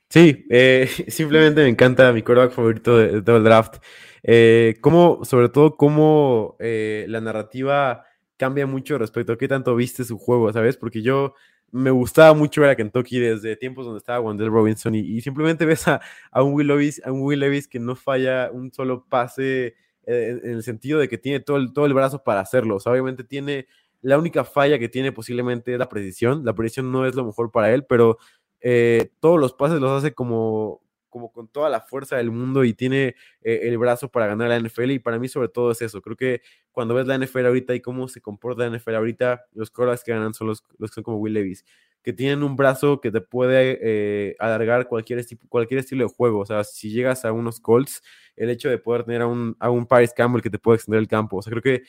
[0.10, 3.78] Sí, eh, simplemente me encanta mi quarterback favorito de, de todo el draft.
[4.24, 8.06] Eh, cómo, sobre todo, cómo eh, la narrativa
[8.38, 10.78] cambia mucho respecto a qué tanto viste su juego, ¿sabes?
[10.78, 11.36] Porque yo
[11.72, 15.66] me gustaba mucho ver a Kentucky desde tiempos donde estaba Wendell Robinson y, y simplemente
[15.66, 19.06] ves a, a, un Will Levis, a un Will Levis que no falla un solo
[19.08, 22.76] pase en, el sentido de que tiene todo el, todo el brazo para hacerlo.
[22.76, 23.68] O sea, obviamente tiene
[24.02, 26.46] la única falla que tiene posiblemente es la precisión.
[26.46, 28.18] La precisión no es lo mejor para él, pero
[28.62, 32.74] eh, todos los pases los hace como, como con toda la fuerza del mundo y
[32.74, 34.92] tiene eh, el brazo para ganar la NFL.
[34.92, 36.02] Y para mí, sobre todo, es eso.
[36.02, 36.42] Creo que
[36.72, 40.12] cuando ves la NFL ahorita y cómo se comporta la NFL ahorita, los quarterbacks que
[40.12, 41.66] ganan son los, los que son como Will Levis,
[42.06, 46.42] que tienen un brazo que te puede eh, alargar cualquier, cualquier estilo de juego.
[46.42, 48.04] O sea, si llegas a unos Colts,
[48.36, 51.00] el hecho de poder tener a un, a un Paris Campbell que te puede extender
[51.00, 51.38] el campo.
[51.38, 51.82] O sea, creo que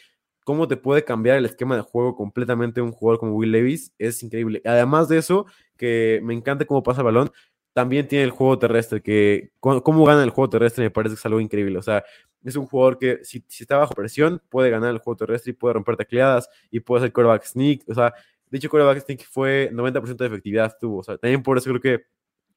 [0.42, 4.22] cómo te puede cambiar el esquema de juego completamente un jugador como Will Levis es
[4.22, 4.62] increíble.
[4.64, 5.44] Además de eso,
[5.76, 7.30] que me encanta cómo pasa el balón,
[7.74, 11.26] también tiene el juego terrestre, que cómo gana el juego terrestre me parece que es
[11.26, 11.78] algo increíble.
[11.78, 12.02] O sea,
[12.42, 15.74] es un jugador que si, está bajo presión puede ganar el juego terrestre y puede
[15.74, 17.82] romper tacleadas y puede hacer quarterback sneak.
[17.86, 18.14] O sea,
[18.50, 20.98] dicho quarterback sneak fue 90% de efectividad tuvo.
[20.98, 22.04] O sea, también por eso creo que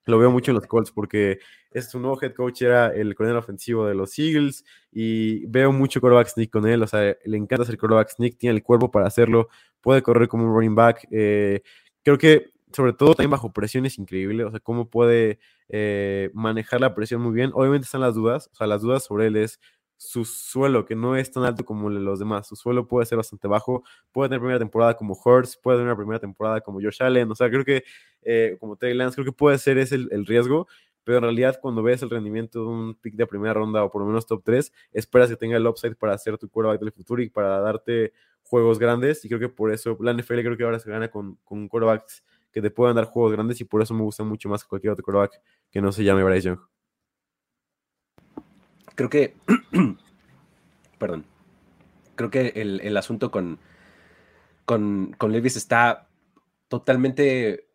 [0.05, 1.39] lo veo mucho en los Colts porque
[1.71, 6.01] es su nuevo head coach, era el coronel ofensivo de los Eagles y veo mucho
[6.01, 9.07] quarterback sneak con él, o sea, le encanta hacer quarterback sneak, tiene el cuerpo para
[9.07, 9.49] hacerlo,
[9.81, 11.07] puede correr como un running back.
[11.11, 11.61] Eh,
[12.03, 16.81] creo que sobre todo también bajo presión es increíble, o sea, cómo puede eh, manejar
[16.81, 17.51] la presión muy bien.
[17.53, 19.59] Obviamente están las dudas, o sea, las dudas sobre él es
[19.99, 22.47] su suelo, que no es tan alto como los demás.
[22.47, 23.83] Su suelo puede ser bastante bajo.
[24.13, 27.29] Puede tener primera temporada como Hurts, puede tener una primera temporada como Josh Allen.
[27.29, 27.83] O sea, creo que,
[28.21, 30.67] eh, como Trey Lance, creo que puede ser ese el, riesgo.
[31.03, 34.01] Pero en realidad, cuando ves el rendimiento de un pick de primera ronda o por
[34.01, 37.21] lo menos top 3, esperas que tenga el upside para hacer tu quarterback del futuro
[37.21, 39.25] y para darte juegos grandes.
[39.25, 42.23] Y creo que por eso la NFL creo que ahora se gana con, con quarterbacks
[42.53, 43.59] que te puedan dar juegos grandes.
[43.59, 46.23] Y por eso me gusta mucho más que cualquier otro quarterback que no se llame
[46.23, 46.78] Bryce Young
[48.99, 49.33] creo que,
[50.99, 51.25] perdón,
[52.15, 53.57] creo que el, el asunto con,
[54.65, 56.09] con, con, Levis está
[56.67, 57.69] totalmente,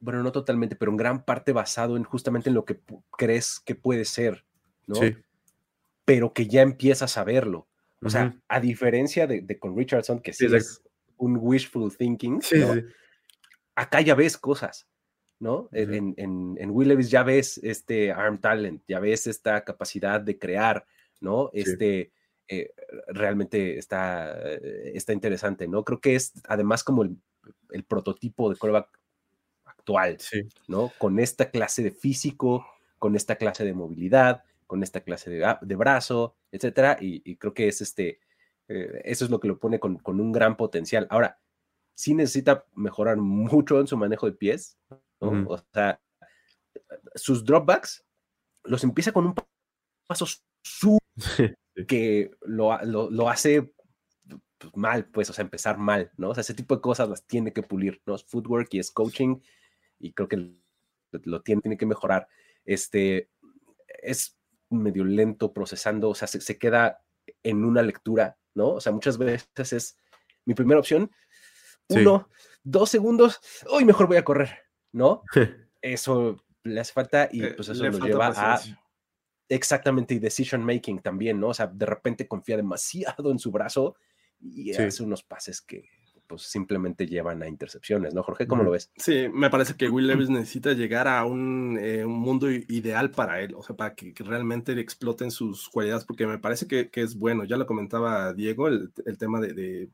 [0.00, 2.80] bueno, no totalmente, pero en gran parte basado en justamente en lo que
[3.18, 4.46] crees que puede ser,
[4.86, 4.94] ¿no?
[4.94, 5.18] Sí.
[6.06, 7.68] Pero que ya empiezas a verlo.
[8.00, 8.10] O uh -huh.
[8.10, 10.82] sea, a diferencia de, de, con Richardson, que sí, sí es
[11.18, 12.74] un wishful thinking, sí, ¿no?
[13.74, 14.87] acá ya ves cosas.
[15.40, 15.60] ¿No?
[15.60, 15.96] Uh -huh.
[15.96, 20.38] en, en, en, Will Levis ya ves este arm talent, ya ves esta capacidad de
[20.38, 20.84] crear,
[21.20, 21.50] ¿no?
[21.52, 21.60] Sí.
[21.60, 22.12] Este
[22.48, 22.72] eh,
[23.08, 24.40] realmente está,
[24.94, 25.84] está interesante, ¿no?
[25.84, 27.16] Creo que es además como el,
[27.70, 28.98] el prototipo de quarterback
[29.64, 30.42] actual, sí.
[30.66, 30.92] ¿no?
[30.98, 32.66] Con esta clase de físico,
[32.98, 37.54] con esta clase de movilidad, con esta clase de, de brazo, etcétera, y, y, creo
[37.54, 38.20] que es este,
[38.68, 41.06] eh, eso es lo que lo pone con, con un gran potencial.
[41.10, 41.38] Ahora,
[41.94, 44.78] sí necesita mejorar mucho en su manejo de pies,
[45.20, 46.00] O sea,
[47.14, 48.04] sus dropbacks
[48.64, 49.34] los empieza con un
[50.06, 50.26] paso
[50.62, 50.98] su
[51.88, 53.72] que lo, lo, lo, hace
[54.58, 56.30] pues, mal, pues, o sea, empezar mal, ¿no?
[56.30, 58.14] O sea, ese tipo de cosas las tiene que pulir, ¿no?
[58.14, 59.40] Es footwork y es coaching
[59.98, 60.52] y creo que
[61.12, 62.28] lo tiene, tiene que mejorar.
[62.64, 63.30] Este,
[64.02, 64.36] es
[64.70, 67.02] medio lento procesando, o sea, se, queda
[67.42, 68.74] en una lectura, ¿no?
[68.74, 69.96] O sea, muchas veces es
[70.44, 71.10] mi primera opción,
[71.88, 72.28] uno,
[72.62, 75.22] dos segundos, hoy mejor voy a correr, ¿no?
[75.80, 78.60] eso le hace falta y pues eso lo lleva a
[79.48, 81.48] exactamente y decision making también, ¿no?
[81.48, 83.96] O sea, de repente confía demasiado en su brazo
[84.40, 85.88] y hace unos pases que
[86.28, 88.46] pues simplemente llevan a intercepciones, ¿no, Jorge?
[88.46, 88.92] ¿Cómo lo ves?
[88.96, 93.54] Sí, me parece que Will Levis necesita llegar a un, eh, mundo ideal para él,
[93.56, 97.56] o sea, para que, realmente exploten sus cualidades, porque me parece que, es bueno, ya
[97.56, 99.88] lo comentaba Diego, el, tema de,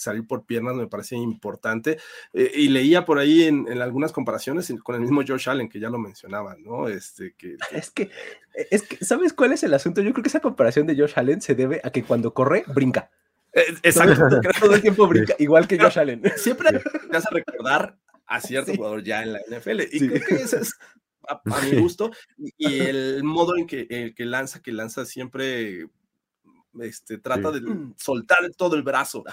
[0.00, 1.98] salir por piernas me parece importante,
[2.32, 5.90] eh, y leía por ahí en, algunas comparaciones con el mismo George Allen, que ya
[5.90, 6.88] lo mencionaba, ¿no?
[6.88, 8.10] Este, que, Es que,
[8.70, 10.00] es que, ¿sabes cuál es el asunto?
[10.00, 13.10] Yo creo que esa comparación de George Allen se debe a que cuando corre, brinca.
[13.52, 14.40] Exacto.
[14.60, 16.22] Todo el tiempo brinca, igual que Josh Allen.
[16.36, 16.70] Siempre
[17.10, 19.80] te hace recordar a cierto jugador ya en la NFL.
[19.92, 20.74] Y creo que eso es
[21.28, 22.10] a, mi gusto.
[22.56, 25.88] Y el modo en que, el que lanza, que lanza siempre
[26.80, 27.60] este, trata de
[27.96, 29.24] soltar todo el brazo.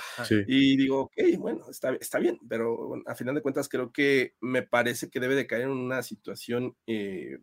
[0.47, 4.63] Y digo, ok, bueno, está, está bien, pero a final de cuentas creo que me
[4.63, 7.37] parece que debe de caer en una situación eh,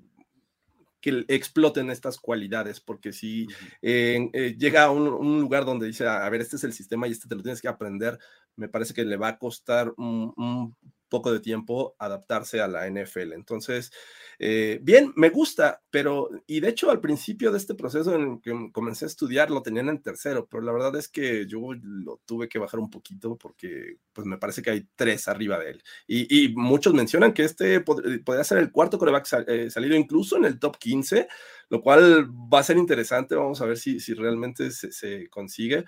[1.05, 3.47] que exploten estas cualidades, porque si
[3.83, 7.29] eh, llega a un, lugar donde dice, a ver, este es el sistema y este
[7.29, 8.19] te lo tienes que aprender,
[8.57, 10.75] me parece que le va a costar un,
[11.15, 13.35] poco de tiempo adaptarse a la NFL.
[13.35, 13.93] Entonces,
[14.41, 18.53] eh, bien, me gusta, pero, y de hecho al principio de este proceso en que
[18.73, 22.49] comencé a estudiar lo tenían en tercero, pero la verdad es que yo lo tuve
[22.49, 25.83] que bajar un poquito porque pues me parece que hay tres arriba de él.
[26.09, 30.59] Y, muchos mencionan que este podría ser el cuarto coreback eh, salido incluso en el
[30.59, 31.29] top 15,
[31.69, 35.85] lo cual va a ser interesante, vamos a ver si, si realmente se, se consigue.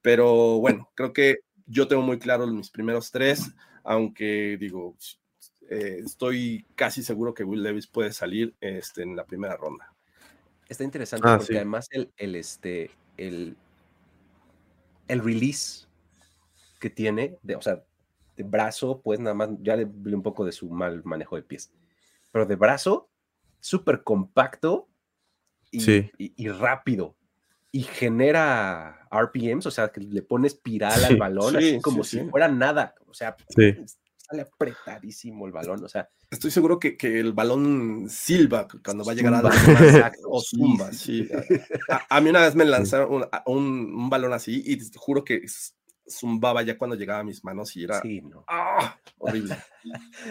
[0.00, 3.52] Pero bueno, creo que yo tengo muy claro mis primeros tres,
[3.84, 4.96] aunque digo,
[5.68, 9.94] eh, estoy casi seguro que Will Davis puede salir este, en la primera ronda.
[10.68, 13.56] Está interesante ah, porque además el, el, este, el,
[15.08, 15.86] el release
[16.78, 17.82] que tiene, de, o sea,
[18.36, 21.42] de brazo, pues nada más, ya le hablé un poco de su mal manejo de
[21.42, 21.72] pies,
[22.32, 23.08] pero de brazo,
[23.60, 24.88] súper compacto
[25.70, 27.14] y, y, rápido
[27.72, 32.48] y genera RPMs, o sea, que le pone espiral al balón, así como si fuera
[32.48, 33.36] nada, o sea,
[34.16, 36.08] sale apretadísimo el balón, o sea.
[36.30, 40.92] Estoy seguro que, que el balón silba cuando va a llegar a la o zumba,
[40.92, 41.28] sí.
[42.08, 45.42] A, mí una vez me lanzaron un, balón así y te juro que
[46.08, 48.02] zumbaba ya cuando llegaba a mis manos y era
[48.48, 48.96] ¡ah!
[49.18, 49.56] horrible.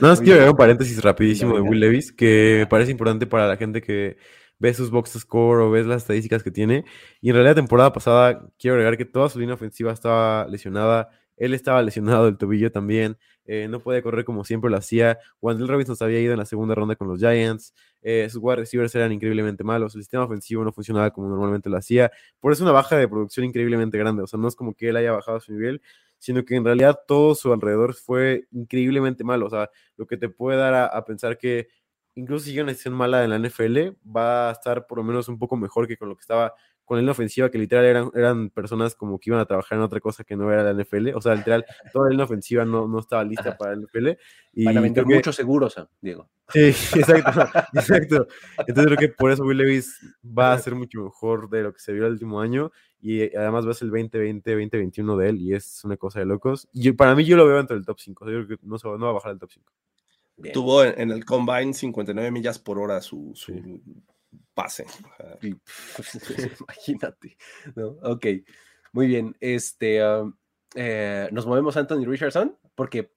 [0.02, 3.47] No, es que quiero un paréntesis rapidísimo de Will Levis que me parece importante para
[3.47, 4.17] la gente que
[4.60, 6.86] ves sus box score o ves las estadísticas que tiene.
[7.22, 11.10] Y en realidad, temporada pasada, quiero agregar que toda su línea ofensiva estaba lesionada.
[11.38, 13.17] Él estaba lesionado del tobillo también.
[13.45, 15.17] Eh, no puede correr como siempre lo hacía.
[15.41, 17.74] Wandel Robinson se había ido en la segunda ronda con los Giants.
[18.02, 19.95] Eh, sus wide receivers eran increíblemente malos.
[19.95, 22.12] El sistema ofensivo no funcionaba como normalmente lo hacía.
[22.39, 24.22] Por eso una baja de producción increíblemente grande.
[24.22, 25.82] O sea, no es como que él haya bajado su nivel,
[26.17, 29.48] sino que en realidad todo su alrededor fue increíblemente malo.
[29.48, 31.69] O sea, lo que te puede dar a pensar que
[32.19, 35.27] incluso si llega una decisión mala en la NFL, va a estar por lo menos
[35.29, 36.53] un poco mejor que con lo que estaba
[36.89, 39.99] con la ofensiva, que literal eran, eran personas como que iban a trabajar en otra
[39.99, 41.10] cosa que no era la NFL.
[41.13, 44.08] O sea, literal, toda la ofensiva no, no estaba lista para la NFL.
[44.53, 46.27] Y Van a vender muchos seguros, Diego.
[46.47, 47.41] Sí, exacto,
[47.73, 48.27] exacto.
[48.65, 51.79] Entonces creo que por eso Will Levis va a ser mucho mejor de lo que
[51.79, 55.41] se vio el último año y además va a ser el 2020, 2021 de él
[55.41, 56.67] y es una cosa de locos.
[56.73, 58.88] Y para mí yo lo veo entre el top 5, yo creo que no, se
[58.88, 59.71] va, no va a bajar al top 5.
[60.54, 63.34] Tuvo en, el combine 59 millas por hora su,
[64.54, 64.86] pase.
[66.62, 67.38] Imagínate.
[68.04, 68.25] Ok,
[68.93, 69.36] muy bien.
[69.39, 70.34] Este, um,
[70.75, 73.12] eh, nos movemos a Anthony Richardson porque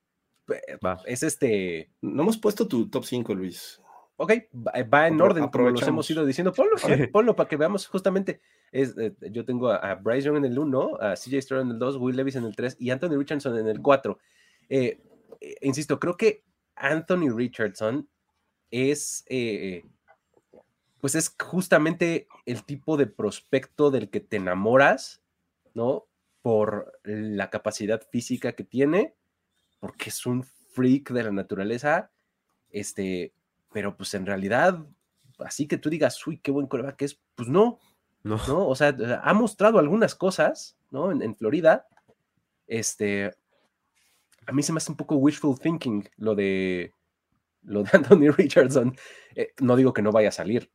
[0.49, 1.91] eh, es este.
[2.01, 3.81] No hemos puesto tu top 5, Luis.
[4.17, 6.53] Ok, va, en orden, como los hemos ido diciendo.
[6.53, 6.77] Ponlo,
[7.13, 8.41] ponlo para que veamos justamente.
[8.71, 11.79] Es, eh, yo tengo a, Bryce Young en el 1, a CJ Stroud en el
[11.79, 14.19] 2, Will Levis en el 3 y Anthony Richardson en el 4.
[15.63, 16.45] insisto, creo que
[16.83, 18.09] Anthony Richardson
[18.71, 19.85] es, eh,
[21.01, 25.23] pues es justamente el tipo de prospecto del que te enamoras,
[25.75, 26.07] ¿no?
[26.43, 29.15] Por la capacidad física que tiene,
[29.79, 32.11] porque es un freak de la naturaleza,
[32.71, 33.33] este,
[33.73, 34.85] pero pues en realidad,
[35.39, 37.79] así que tú digas, uy, qué buen coreback es, pues no,
[38.25, 38.67] no, ¿no?
[38.67, 41.13] O sea, ha mostrado algunas cosas, ¿no?
[41.13, 41.87] En, en Florida,
[42.67, 43.37] este,
[44.47, 46.95] a mí se me hace un poco wishful thinking lo de,
[47.63, 48.97] lo de Anthony Richardson.
[49.35, 50.71] Eh, no digo que no vaya a salir,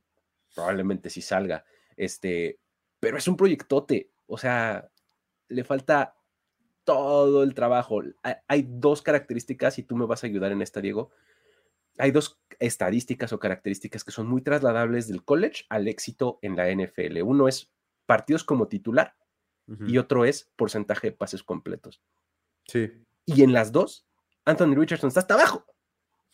[0.55, 2.59] probablemente sí salga, este,
[2.99, 4.89] pero es un proyectote, o sea,
[5.49, 6.15] le falta
[6.83, 8.01] todo el trabajo.
[8.47, 11.11] Hay, dos características, y tú me vas a ayudar en esta, Diego.
[11.97, 16.73] Hay dos estadísticas o características que son muy trasladables del college al éxito en la
[16.73, 17.21] NFL.
[17.23, 17.71] Uno es
[18.05, 19.15] partidos como titular
[19.85, 22.01] y otro es porcentaje de pases completos.
[22.67, 22.89] Sí.
[23.27, 24.07] Y en las dos,
[24.45, 25.65] Anthony Richardson está hasta abajo.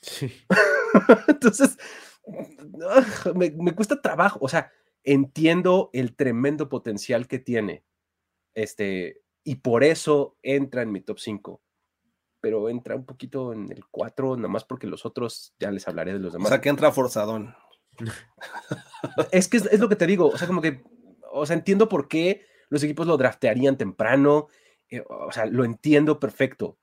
[0.01, 0.32] Sí.
[1.27, 1.77] Entonces,
[2.23, 4.39] ugh, me, me cuesta trabajo.
[4.41, 4.71] O sea,
[5.03, 7.84] entiendo el tremendo potencial que tiene.
[8.53, 11.62] Este, y por eso entra en mi top 5.
[12.39, 16.13] Pero entra un poquito en el 4, nada más porque los otros ya les hablaré
[16.13, 16.49] de los O demás.
[16.49, 17.56] sea, que entra forzadón.
[19.32, 20.27] es que es, es lo que te digo.
[20.27, 20.84] O sea, como que,
[21.32, 24.47] o sea, entiendo por qué los equipos lo draftearían temprano.
[24.89, 26.77] eh, o sea, lo entiendo perfecto.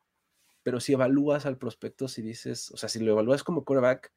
[0.62, 4.12] Pero si evalúas al prospecto, si dices, o sea, si lo evalúas como quarterback,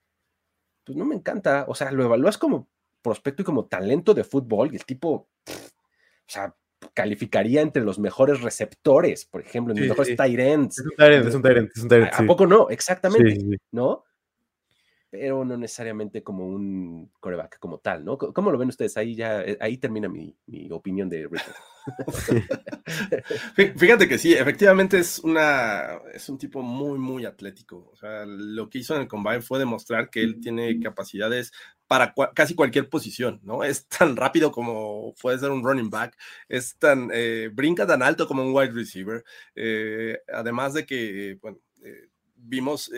[0.84, 1.66] pues no me encanta.
[1.68, 2.68] O sea, lo evalúas como
[3.02, 6.56] prospecto y como talento de fútbol y el tipo, pff, o sea,
[6.94, 10.16] calificaría entre los mejores receptores, por ejemplo, en Sí, los mejores sí.
[10.18, 10.80] tight ends.
[10.80, 12.24] Es un Tyrant, es un Tyrant, es un ¿A, sí.
[12.24, 12.70] a poco no?
[12.70, 13.60] Exactamente.
[13.72, 14.04] ¿no?
[15.14, 18.18] Pero no necesariamente como un coreback como tal, ¿no?
[18.18, 18.98] ¿Cómo lo ven ustedes?
[18.98, 21.56] Ahí ya, eh, ahí termina mi, mi opinión de Richard.
[23.56, 27.90] Fí- Fíjate que sí, efectivamente es una es un tipo muy muy atlético.
[27.92, 31.52] O sea, lo que hizo en el combine fue demostrar que él tiene capacidades
[31.88, 33.64] para cua- casi cualquier posición, ¿no?
[33.64, 36.18] Es tan rápido como puede ser un running back,
[36.50, 39.24] es tan eh, brinca tan alto como un wide receiver.
[39.56, 42.92] eh, además de que, bueno, eh, vimos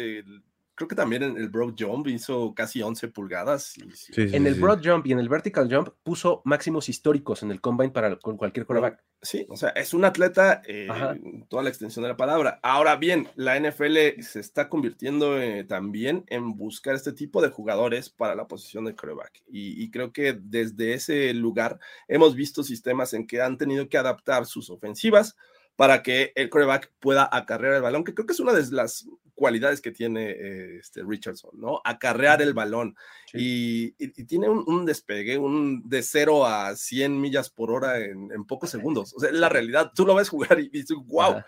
[0.75, 3.77] creo que también en el Broad Jump hizo casi 11 pulgadas.
[3.77, 4.59] y- Sí, sí, En sí, el sí.
[4.61, 8.35] broad jump y en el vertical jump puso máximos históricos en el combine para con
[8.37, 9.01] cualquier coreback.
[9.21, 12.59] Sí, o sea, es un atleta eh, en toda la extensión de la palabra.
[12.61, 18.09] Ahora bien, la NFL se está convirtiendo eh, también en buscar este tipo de jugadores
[18.09, 19.41] para la posición de coreback.
[19.47, 23.97] Y, y creo que desde ese lugar hemos visto sistemas en que han tenido que
[23.97, 25.35] adaptar sus ofensivas
[25.75, 29.07] para que el coreback pueda acarrear el balón, que creo que es una de las
[29.35, 31.81] cualidades que tiene eh, este Richardson, ¿no?
[31.83, 32.95] Acarrear el balón.
[33.33, 37.99] Y, y- y tiene un, un despegue, un de 0 a 100 millas por hora
[37.99, 39.13] en, en pocos segundos.
[39.13, 39.91] O sea, es la realidad.
[39.93, 41.21] Tú lo ves jugar y dices, wow.
[41.33, 41.45] Ajá.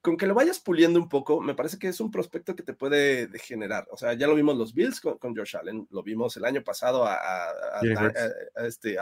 [0.00, 2.72] Con que lo vayas puliendo un poco, me parece que es un prospecto que te
[2.72, 3.86] puede generar.
[3.90, 6.62] O sea, ya lo vimos los Bills con, con Josh Allen, lo vimos el año
[6.62, 8.12] pasado a, a- a-
[8.56, 8.96] a- este,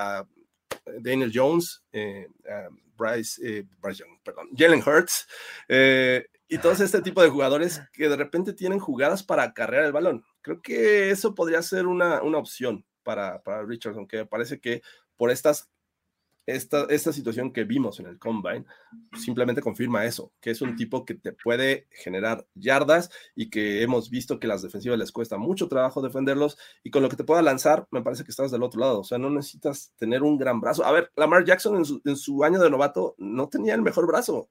[1.00, 2.28] Daniel Jones, eh,
[2.96, 5.26] Bryce, eh, Bryce Young, perdón, Jalen Hurts,
[5.68, 9.92] eh, y todos este tipo de jugadores que de repente tienen jugadas para acarrear el
[9.92, 10.24] balón.
[10.42, 14.82] Creo que eso podría ser una, una opción para, para Richardson, que me parece que
[15.16, 15.68] por estas,
[16.44, 18.64] esta, esta situación que vimos en el Combine,
[19.14, 24.08] simplemente confirma eso, que es un tipo que te puede generar yardas y que hemos
[24.10, 27.42] visto que las defensivas les cuesta mucho trabajo defenderlos y con lo que te pueda
[27.42, 30.60] lanzar, me parece que estás del otro lado, o sea, no necesitas tener un gran
[30.60, 30.84] brazo.
[30.84, 34.06] A ver, Lamar Jackson en su, en su año de novato no tenía el mejor
[34.06, 34.48] brazo.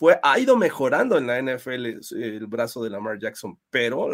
[0.00, 4.08] Fue, ha ido mejorando en la NFL el brazo de Lamar Jackson, pero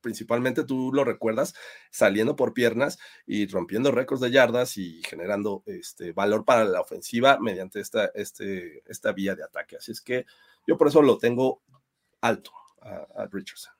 [0.00, 1.54] principalmente tú lo recuerdas
[1.92, 7.38] saliendo por piernas y rompiendo récords de yardas y generando este valor para la ofensiva
[7.38, 9.76] mediante esta, este, esta vía de ataque.
[9.76, 10.26] Así es que
[10.66, 11.62] yo por eso lo tengo
[12.22, 12.50] alto
[12.82, 13.72] a, a Richardson.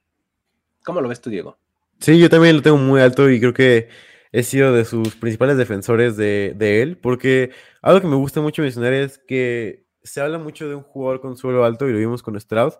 [0.85, 1.59] ¿Cómo lo ves tú, Diego?
[1.99, 3.89] Sí, yo también lo tengo muy alto y creo que
[4.31, 7.51] he sido de sus principales defensores de, de él, porque
[7.83, 11.37] algo que me gusta mucho mencionar es que se habla mucho de un jugador con
[11.37, 12.75] suelo alto y lo vimos con Stroud,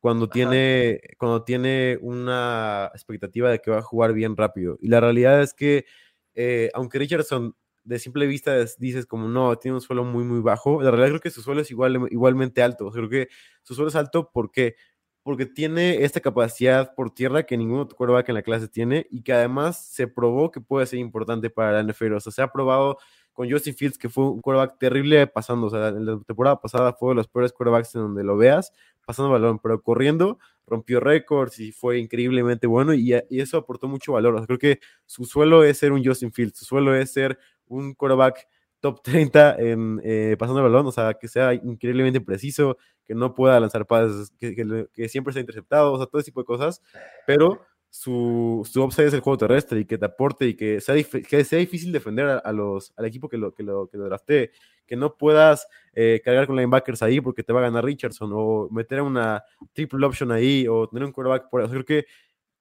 [0.00, 4.78] cuando tiene, cuando tiene una expectativa de que va a jugar bien rápido.
[4.80, 5.86] Y la realidad es que,
[6.34, 10.40] eh, aunque Richardson de simple vista es- dices como no, tiene un suelo muy, muy
[10.40, 12.86] bajo, la realidad creo que su suelo es igual, igualmente alto.
[12.86, 13.28] O sea, creo que
[13.62, 14.76] su suelo es alto porque
[15.22, 19.22] porque tiene esta capacidad por tierra que ningún otro quarterback en la clase tiene y
[19.22, 22.14] que además se probó que puede ser importante para la NFL.
[22.14, 22.98] O sea, se ha probado
[23.36, 25.66] con Justin Fields, que fue un quarterback terrible pasando.
[25.66, 28.72] O sea, en la temporada pasada fue de los peores quarterbacks en donde lo veas,
[29.04, 34.14] pasando balón, pero corriendo, rompió récords y fue increíblemente bueno y, y eso aportó mucho
[34.14, 34.44] valor.
[34.46, 38.48] Creo que su suelo es ser un Justin Fields, su suelo es ser un quarterback
[38.80, 43.60] top 30 en, eh, pasando balón, o sea, que sea increíblemente preciso, que no pueda
[43.60, 46.82] lanzar pases, que, que, que siempre sea interceptado, o sea, todo ese tipo de cosas,
[47.26, 50.94] pero su, su upside es el juego terrestre y que te aporte y que sea,
[51.02, 54.04] que sea difícil defender a, a, los, al equipo que lo, que lo, que lo
[54.04, 54.50] draftee,
[54.86, 58.68] que no puedas eh, cargar con linebackers ahí porque te va a ganar Richardson o
[58.70, 61.64] meter una triple option ahí o tener un quarterback por ahí.
[61.64, 62.06] O sea, creo que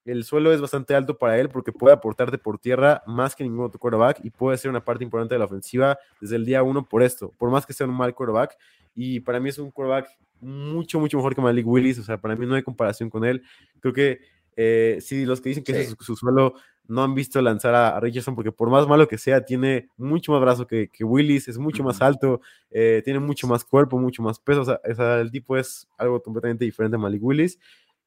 [0.06, 3.66] el suelo es bastante alto para él porque puede aportarte por tierra más que ningún
[3.66, 6.88] otro quarterback y puede ser una parte importante de la ofensiva desde el día uno
[6.88, 8.58] por esto, por más que sea un mal quarterback.
[8.96, 10.08] Y para mí es un quarterback
[10.40, 12.00] mucho, mucho mejor que Malik Willis.
[12.00, 13.44] O sea, para mí no hay comparación con él.
[13.82, 14.20] Creo que
[14.56, 15.96] eh, sí, los que dicen que sí.
[16.00, 16.56] su, su, suelo
[16.88, 20.42] no han visto lanzar a, Richardson porque por más malo que sea, tiene mucho más
[20.42, 24.62] brazo que, Willis, es mucho más alto, eh, tiene mucho más cuerpo, mucho más peso,
[24.62, 27.60] o sea, el tipo es algo completamente diferente a Malik Willis.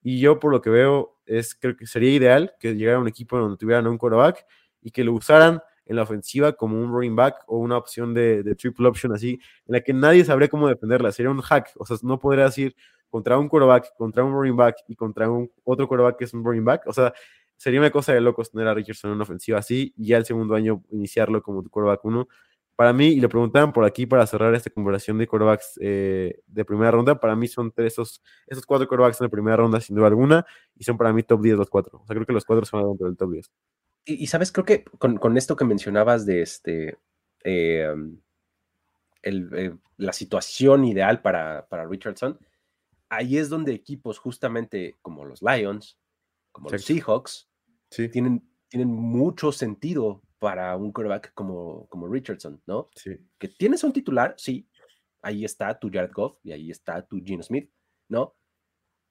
[0.02, 3.36] Y yo por lo que veo, es, creo que sería ideal que llegara un equipo
[3.36, 4.46] donde tuvieran un quarterback
[4.80, 8.54] y que lo usaran en la ofensiva como un running back o una opción de,
[8.54, 11.10] triple option así, en la que nadie sabría cómo defenderla.
[11.10, 12.76] Sería un hack, o sea, no podría decir
[13.08, 16.44] contra un quarterback, contra un running back y contra un otro quarterback que es un
[16.44, 16.86] running back.
[16.86, 17.12] O sea,
[17.56, 20.24] sería una cosa de locos tener a Richardson en una ofensiva así y ya el
[20.24, 22.28] segundo año iniciarlo como tu quarterback uno.
[22.76, 26.64] Para mí, y lo preguntaban por aquí para cerrar esta conversación de quarterbacks eh, de
[26.64, 29.96] primera ronda, para mí son tres, esos, esos cuatro quarterbacks en la primera ronda sin
[29.96, 30.46] duda alguna
[30.76, 32.00] y son para mí top 10 los cuatro.
[32.00, 33.50] O sea, creo que los cuatro son dentro del top 10.
[34.04, 36.98] Y, sabes, creo que con, esto que mencionabas de este,
[37.42, 37.92] eh,
[39.22, 42.38] eh, la situación ideal para, para Richardson,
[43.08, 45.98] ahí es donde equipos justamente como los Lions,
[46.52, 47.48] como los Seahawks,
[47.88, 52.90] tienen, tienen mucho sentido para un quarterback como, como Richardson, ¿no?
[52.94, 53.16] Sí.
[53.38, 54.68] Que tienes un titular, sí,
[55.22, 57.70] ahí está tu Jared Goff y ahí está tu Gino Smith,
[58.08, 58.36] ¿no?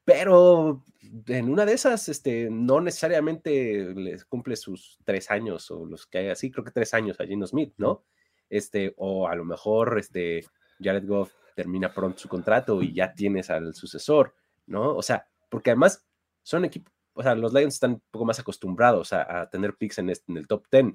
[0.05, 0.85] Pero
[1.25, 6.19] en una de esas, este, no necesariamente les cumple sus tres años o los que
[6.19, 8.05] hay así, creo que tres años a Gino Smith, ¿no?
[8.49, 10.45] Este, o a lo mejor, este,
[10.79, 14.35] Jared Goff termina pronto su contrato y ya tienes al sucesor,
[14.67, 14.95] ¿no?
[14.95, 16.05] O sea, porque además
[16.43, 20.11] son equipos, o sea, los Lions están un poco más acostumbrados a, tener picks en,
[20.11, 20.93] en, el top 10,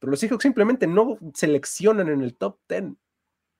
[0.00, 2.94] pero los Seahawks simplemente no seleccionan en el top 10,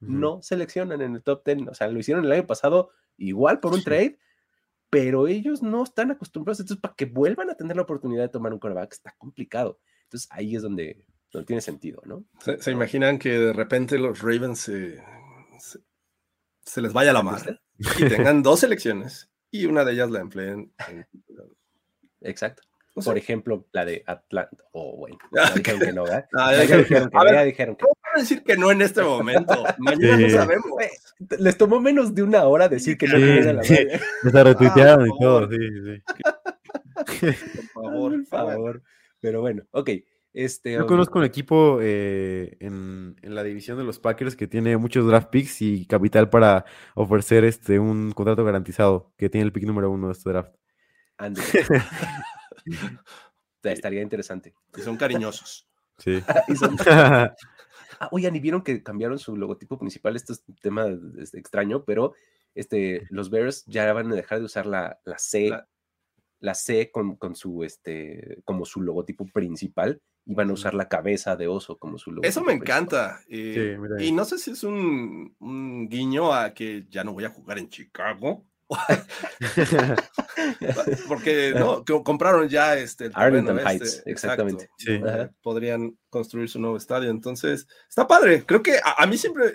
[0.00, 3.72] no seleccionan en el top 10, o sea, lo hicieron el año pasado igual por
[3.72, 4.18] un trade,
[4.90, 8.52] pero ellos no están acostumbrados, entonces para que vuelvan a tener la oportunidad de tomar
[8.52, 12.24] un quarterback está complicado, entonces ahí es donde, no tiene sentido, ¿no?
[12.40, 15.00] ¿Se, imaginan que de repente los Ravens se
[15.60, 15.78] se
[16.76, 20.72] les vaya la madre y tengan dos elecciones y una de ellas la empleen.
[22.20, 22.62] Exacto.
[22.94, 24.64] Por ejemplo, la de Atlanta.
[24.72, 26.26] O oh, bueno, ya dijeron que no, ¿verdad?
[26.32, 27.82] ya, dijeron que, a ver, dijeron que...
[27.82, 29.64] ¿Cómo van a decir que no en este momento?
[29.78, 30.66] Mañana no sabemos.
[31.38, 33.76] Les tomó menos de una hora decir que no sí, la sí.
[34.22, 36.02] Se retuitearon y todo, sí, sí.
[37.74, 38.82] Por favor, por favor.
[39.20, 39.90] Pero bueno, ok.
[40.32, 45.04] Este, Yo conozco un equipo eh, en, la división de los Packers que tiene muchos
[45.06, 46.64] draft picks y capital para
[46.94, 50.54] ofrecer este, un contrato garantizado, que tiene el pick número uno de este draft.
[53.62, 54.54] Estaría interesante.
[54.76, 55.68] Y son cariñosos.
[55.98, 56.22] Sí.
[56.88, 57.34] ah,
[58.12, 60.14] oigan, y vieron que cambiaron su logotipo principal.
[60.14, 60.86] Esto es un tema
[61.18, 62.14] este, extraño, pero
[62.54, 65.50] este, los Bears ya van a dejar de usar la, la C.
[65.50, 65.68] La...
[66.54, 71.48] C con, con, su este como su logotipo principal iban a usar la cabeza de
[71.48, 72.26] oso como su logo.
[72.26, 73.20] Eso me encanta.
[73.28, 75.34] Eh, y no sé si es un,
[75.88, 78.46] guiño a que ya no voy a jugar en Chicago.
[81.08, 84.70] Porque no, compraron ya este Arlington este, Heights, exactamente.
[85.42, 87.10] Podrían construir su nuevo estadio.
[87.10, 88.44] Entonces, está padre.
[88.46, 89.54] Creo que a, mí siempre,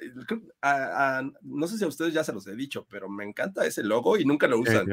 [1.41, 4.17] no sé si a ustedes ya se los he dicho, pero me encanta ese logo
[4.17, 4.85] y nunca lo usan.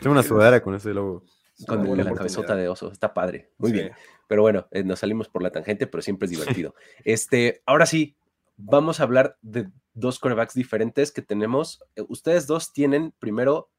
[0.00, 1.24] Tengo una sudadera con ese logo.
[1.66, 3.50] Con la cabezota de oso, está padre.
[3.58, 3.92] Muy bien.
[4.28, 6.74] Pero bueno, eh, nos salimos por la tangente, pero siempre es divertido.
[7.04, 8.16] este, ahora sí,
[8.56, 11.82] vamos a hablar de dos quarterbacks diferentes que tenemos.
[11.94, 13.70] Eh, ustedes dos tienen primero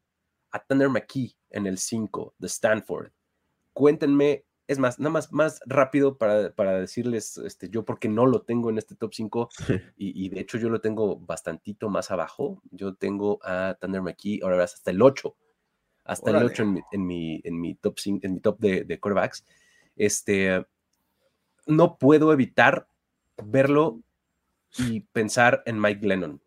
[0.52, 3.12] a Thunder McKee en el 5 de Stanford.
[3.74, 8.42] Cuéntenme, es más, nada más, más rápido para, para decirles este, yo porque no lo
[8.42, 9.50] tengo en este top 5
[9.98, 12.62] y, de hecho yo lo tengo bastantito más abajo.
[12.72, 15.36] Yo tengo a Thunder McKee, ahora verás, hasta el 8.
[16.08, 19.44] Hasta el 8 en mi, en mi, top, en mi top de, de quarterbacks
[19.98, 20.66] este,
[21.66, 22.88] no puedo evitar
[23.44, 24.02] verlo
[24.78, 26.42] y pensar en Mike Lennon.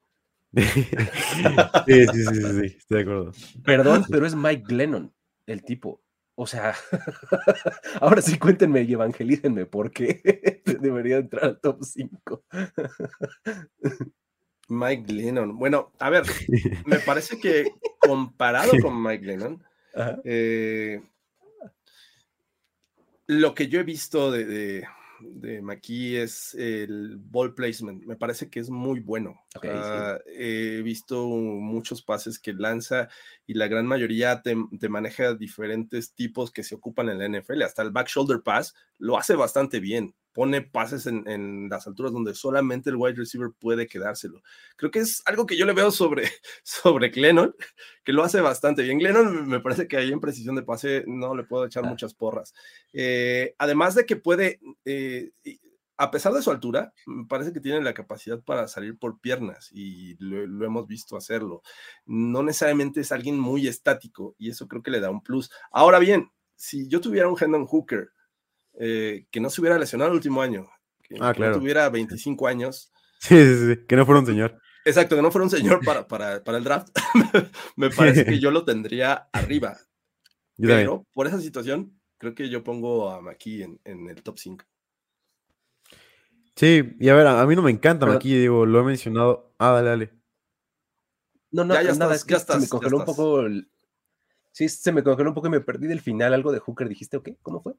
[0.56, 3.32] sí, sí, sí, sí, estoy de acuerdo.
[3.64, 5.12] Perdón, pero es Mike Lennon,
[5.46, 6.00] el tipo.
[6.34, 6.74] O sea,
[8.00, 12.44] ahora sí cuéntenme y evangelícenme por qué debería entrar al top 5.
[14.70, 15.58] Mike Lennon.
[15.58, 16.24] Bueno, a ver,
[16.86, 19.62] me parece que comparado con Mike Lennon,
[20.24, 21.02] eh,
[23.26, 24.84] lo que yo he visto de, de,
[25.20, 28.04] de es el ball placement.
[28.04, 29.40] Me parece que es muy bueno.
[29.62, 33.08] Ah, he visto muchos pases que lanza
[33.46, 37.62] y la gran mayoría te, te, maneja diferentes tipos que se ocupan en la NFL.
[37.62, 42.34] Hasta el back shoulder pass lo hace bastante bien pone pases en, las alturas donde
[42.34, 44.42] solamente el wide receiver puede quedárselo.
[44.76, 46.24] Creo que es algo que yo le veo sobre,
[46.62, 47.54] sobre Glennon,
[48.04, 48.98] que lo hace bastante bien.
[48.98, 51.88] Glennon me parece que ahí en precisión de pase no le puedo echar ah.
[51.88, 52.54] muchas porras.
[52.92, 55.30] Eh, además de que puede, eh,
[55.96, 59.70] a pesar de su altura, me parece que tiene la capacidad para salir por piernas
[59.72, 61.62] y lo, lo, hemos visto hacerlo.
[62.06, 65.50] No necesariamente es alguien muy estático y eso creo que le da un plus.
[65.72, 68.10] Ahora bien, si yo tuviera un Hendon Hooker,
[68.80, 70.68] eh, que no se hubiera lesionado el último año,
[71.02, 71.56] que, Ah, que claro.
[71.56, 72.92] no tuviera 25 años.
[73.18, 74.60] Sí, sí, sí, que no fuera un señor.
[74.84, 76.88] Exacto, que no fuera un señor para, para, para el draft.
[77.76, 79.78] Me parece que yo lo tendría arriba.
[80.58, 80.90] Yo también.
[80.90, 84.64] Pero por esa situación, creo que yo pongo a Maki en, en el top 5.
[86.56, 89.54] Sí, y a ver, a, a mí no me encanta aquí, digo, lo he mencionado.
[89.58, 90.12] Ah, dale, dale.
[91.52, 93.04] No, no, Ya, ya nada, estás, es que ya se estás, me ya congeló un
[93.04, 93.40] poco.
[93.40, 93.70] el-
[94.52, 96.34] Sí, se me congeló un poco y me perdí del final.
[96.34, 97.36] Algo de Hooker, dijiste, ¿o qué?
[97.42, 97.74] ¿Cómo fue?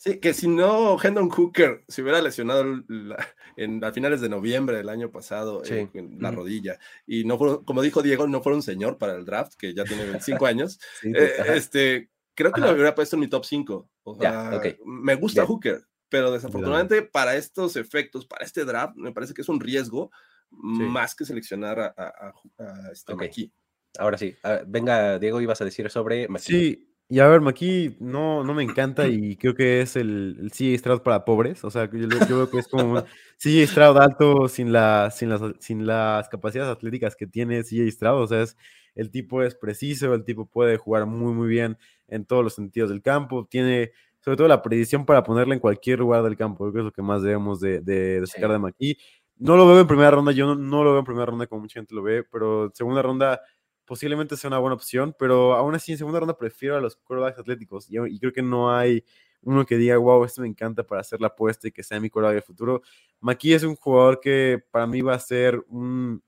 [0.00, 3.26] Sí, que si no, Hendon Hooker se hubiera lesionado la-
[3.56, 5.74] en, a finales de noviembre del año pasado Sí.
[5.74, 6.38] eh, en la Ujú.
[6.38, 9.74] rodilla, y no fue, como dijo Diego, no fue un señor para el draft, que
[9.74, 12.68] ya tiene 25 años, Sí, eh, este, creo que Ajá.
[12.70, 13.90] lo hubiera puesto en mi top 5.
[14.04, 14.66] O sea, ok.
[14.86, 15.44] Me gusta.
[15.44, 20.10] Hooker, pero desafortunadamente para estos efectos, para este draft, me parece que es un riesgo
[20.50, 23.22] más que seleccionar a, a, a- a este Ok.
[23.22, 23.50] McKee.
[23.98, 24.34] Ahora sí.
[24.66, 26.28] Venga, Diego, ibas a decir sobre.
[26.38, 30.50] Sí, y a ver, Maki no, no me encanta y creo que es el, el
[30.50, 31.64] CJ Stroud para pobres.
[31.64, 33.04] O sea, yo, yo veo que es como un
[33.38, 38.22] CJ Stroud alto sin, la, sin, las, sin las capacidades atléticas que tiene CJ Stroud.
[38.22, 38.56] O sea, es,
[38.94, 41.78] el tipo es preciso, el tipo puede jugar muy, muy bien
[42.08, 43.46] en todos los sentidos del campo.
[43.48, 46.64] Tiene sobre todo la predicción para ponerle en cualquier lugar del campo.
[46.64, 48.96] Creo que es lo que más debemos de, de, de sacar de.
[49.38, 51.62] No lo veo en primera ronda, yo no, no lo veo en primera ronda como
[51.62, 53.40] mucha gente lo ve, pero segunda ronda
[53.88, 57.38] posiblemente sea una buena opción, pero aún así en segunda ronda prefiero a los quarterbacks
[57.38, 59.02] atléticos y, creo que no hay
[59.40, 62.10] uno que diga, wow, este me encanta para hacer la apuesta y que sea mi
[62.10, 62.82] quarterback del futuro.
[63.20, 66.22] Maki es un jugador que para mí va a ser un,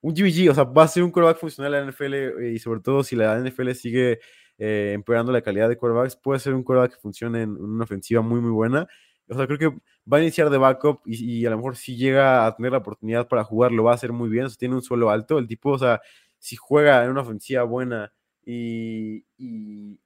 [0.00, 2.58] un GBG, o sea, va a ser un quarterback funcional en la NFL eh, y
[2.58, 4.20] sobre todo si la NFL sigue
[4.56, 8.22] eh, empeorando la calidad de quarterbacks, puede ser un quarterback que funcione en una ofensiva
[8.22, 8.88] muy, muy buena.
[9.28, 9.68] O sea, creo que
[10.10, 12.78] va a iniciar de backup y, y a lo mejor si llega a tener la
[12.78, 14.46] oportunidad para jugar, lo va a hacer muy bien.
[14.46, 15.38] O sea, tiene un suelo alto.
[15.38, 16.00] El tipo, o sea,
[16.42, 18.12] si juega en una ofensiva buena
[18.44, 20.00] y, y,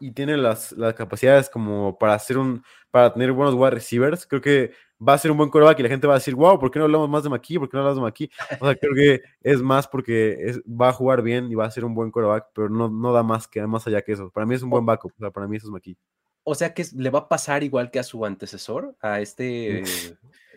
[0.00, 4.40] y tiene las, las, capacidades como para hacer un, para tener buenos wide receivers, creo
[4.40, 4.72] que
[5.06, 6.78] va a ser un buen quarterback y la gente va a decir, wow, ¿por qué
[6.78, 7.58] no hablamos más de McKee?
[7.58, 8.30] ¿Por qué no hablamos de McKee?
[8.58, 11.70] O sea, creo que es más porque es, va a jugar bien y va a
[11.70, 14.30] ser un buen quarterback, pero no, no da más que más allá que eso.
[14.30, 15.98] Para mí es un buen backup, o sea, para mí eso es McKee.
[16.44, 19.84] O sea que le va a pasar igual que a su antecesor, a este,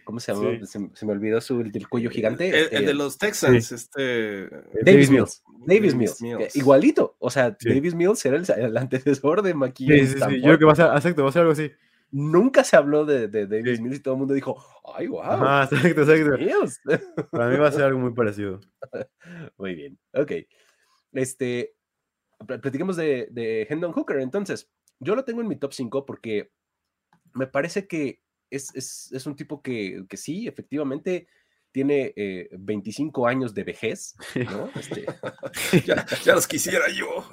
[0.06, 0.52] ¿cómo se llama?
[0.62, 0.68] Sí.
[0.68, 2.48] Se, se, me olvidó su el del cuello gigante.
[2.48, 3.76] El, este, el de los Texans, sí.
[3.76, 4.50] este.
[4.84, 5.44] Davis Mills.
[5.66, 6.22] Davis Mills.
[6.22, 6.56] Mills.
[6.56, 7.18] Igualito.
[7.20, 7.68] O sea, sí.
[7.68, 9.88] Davis Mills era el, el antecesor de McKee.
[9.88, 10.36] Sí, sí, sí.
[10.38, 11.70] Yo creo que va a ser, exacto, va a ser algo así.
[12.12, 14.64] Nunca se habló de, de Davis Mills y todo el mundo dijo,
[14.96, 15.22] ay, wow.
[15.24, 16.38] Ah, exacto, exacto.
[16.38, 16.82] Mills.
[17.32, 18.62] Para mí va a ser algo muy parecido.
[19.58, 20.00] muy bien.
[20.14, 20.32] Ok.
[21.12, 21.76] Este.
[22.46, 24.20] Platiquemos de, de Hendon Hooker.
[24.20, 26.52] Entonces, yo lo tengo en mi top 5 porque
[27.34, 31.28] me parece que es, es, es un tipo que, que, sí, efectivamente,
[31.72, 34.70] tiene eh, 25 años de vejez, ¿no?
[34.80, 35.06] Este,
[35.86, 37.28] ya, ya, los quisiera yo.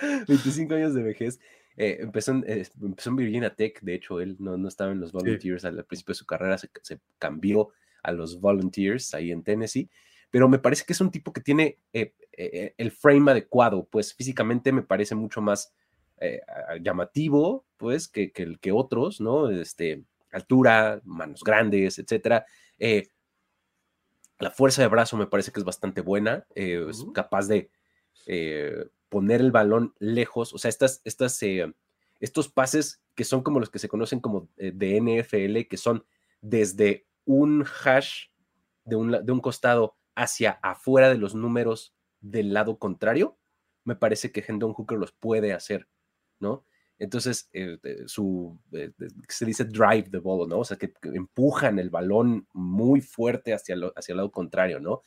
[0.28, 1.38] 25 años de vejez.
[1.76, 5.00] Eh, empezó, en, eh, empezó en Virginia Tech, de hecho, él no, no estaba en
[5.00, 5.68] los Volunteers sí.
[5.68, 7.68] al, al, principio de su carrera, se, se, cambió
[8.02, 9.88] a los Volunteers ahí en Tennessee,
[10.30, 14.72] pero me parece que es un tipo que tiene eh, el frame adecuado, pues físicamente
[14.72, 15.72] me parece mucho más
[16.20, 16.40] eh,
[16.80, 19.50] llamativo, pues, que, que, que, otros, ¿no?
[19.50, 22.46] Este, altura, manos grandes, etcétera.
[22.78, 23.08] Eh,
[24.38, 26.90] la fuerza de brazo me parece que es bastante buena, eh, uh -huh.
[26.90, 27.70] es capaz de
[29.08, 31.40] poner el balón lejos, o sea, estas, estas,
[32.20, 36.04] estos pases que son como los que se conocen como de NFL, que son
[36.42, 38.26] desde un hash
[38.84, 43.38] de un, de un costado hacia afuera de los números del lado contrario,
[43.84, 45.88] me parece que Hendon Hooker los puede hacer,
[46.40, 46.64] ¿no?
[46.98, 48.90] Entonces, eh, su, eh,
[49.28, 50.58] se dice drive the ball, ¿no?
[50.58, 54.80] O sea, que, que empujan el balón muy fuerte hacia, lo, hacia el lado contrario,
[54.80, 55.02] ¿no?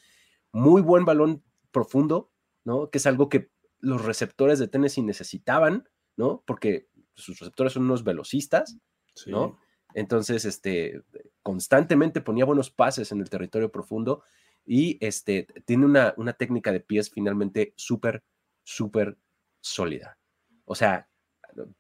[0.54, 2.32] Muy buen balón profundo,
[2.64, 2.90] ¿no?
[2.90, 6.44] Que es algo que los receptores de Tennessee necesitaban, ¿no?
[6.46, 8.78] Porque sus receptores son unos velocistas,
[9.14, 9.32] sí.
[9.32, 9.60] ¿no?
[9.94, 11.02] Entonces, este,
[11.44, 14.24] constantemente ponía buenos pases en el territorio profundo
[14.66, 18.24] y este, tiene una, una técnica de pies finalmente súper,
[18.64, 19.18] súper
[19.60, 20.18] sólida.
[20.66, 21.10] O sea,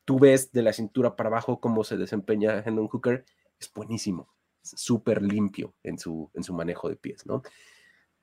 [0.05, 3.26] tú ves de la cintura para abajo cómo se desempeña Hendon Hooker,
[3.59, 4.30] es buenísimo,
[4.61, 7.41] súper limpio en su, en su manejo de pies, ¿no?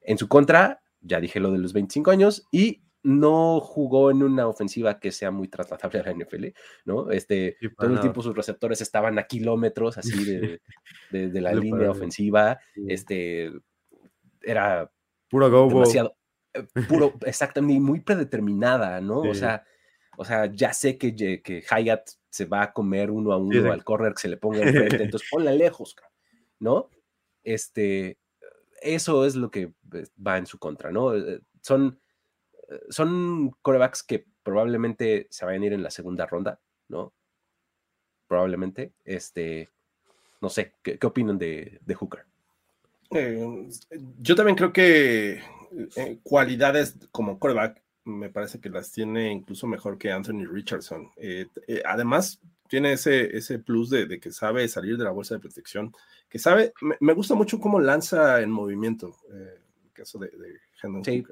[0.00, 4.48] En su contra, ya dije lo de los 25 años y no jugó en una
[4.48, 6.46] ofensiva que sea muy trasladable a la NFL,
[6.84, 7.10] ¿no?
[7.10, 10.60] Este, sí, todo el tiempo sus receptores estaban a kilómetros así de,
[11.10, 12.86] de, de la línea ofensiva, sí.
[12.88, 13.52] este,
[14.42, 14.90] era
[15.28, 16.16] puro go demasiado,
[16.54, 19.20] eh, puro, exactamente, muy predeterminada, ¿no?
[19.20, 19.64] O sea,
[20.18, 23.68] o sea, ya sé que, que Hyatt se va a comer uno a uno sí,
[23.68, 25.96] al corner que se le ponga enfrente, entonces ponla lejos,
[26.58, 26.90] ¿no?
[27.42, 28.18] Este,
[28.82, 29.72] eso es lo que
[30.24, 31.16] va en su contra, ¿no?
[31.16, 31.98] Eh, Son,
[32.90, 37.14] son corebacks que probablemente se vayan a ir en la segunda ronda, ¿no?
[38.28, 38.92] probablemente.
[39.04, 39.68] Este,
[40.40, 42.24] no sé, ¿qué, qué opinan de, de Hooker?
[43.10, 43.68] Eh,
[44.20, 45.40] yo también creo que
[45.96, 51.10] eh, cualidades como coreback me parece que las tiene incluso mejor que Anthony Richardson.
[51.16, 55.34] Eh, eh, además, tiene ese, ese plus de, de, que sabe salir de la bolsa
[55.34, 55.94] de protección,
[56.28, 60.56] que sabe, me, me gusta mucho cómo lanza en movimiento, eh, el caso de, de
[60.82, 61.24] Hendon Sí.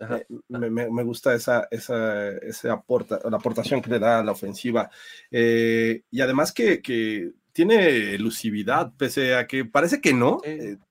[0.00, 4.24] Eh, me, me, me gusta esa, esa, esa aporta, la aportación que le da a
[4.24, 4.90] la ofensiva.
[5.30, 10.40] Y además que, que, tiene elusividad, pese a que parece que no,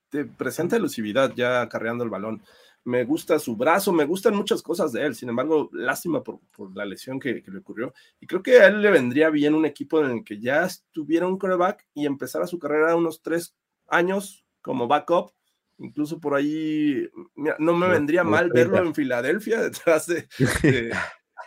[0.10, 2.44] te presenta elusividad ya acarreando el balón.
[2.88, 5.16] Me gusta su brazo, me gustan muchas cosas de él.
[5.16, 7.94] Sin embargo, lástima por, por la lesión que, que, le ocurrió.
[8.20, 11.28] Y creo que a él le vendría bien un equipo en el que ya estuviera
[11.28, 13.56] un quarterback y empezara su carrera unos tres
[13.88, 15.32] años como backup
[15.80, 20.28] incluso por ahí, mira, no me vendría mal verlo en Filadelfia detrás de,
[20.62, 20.94] de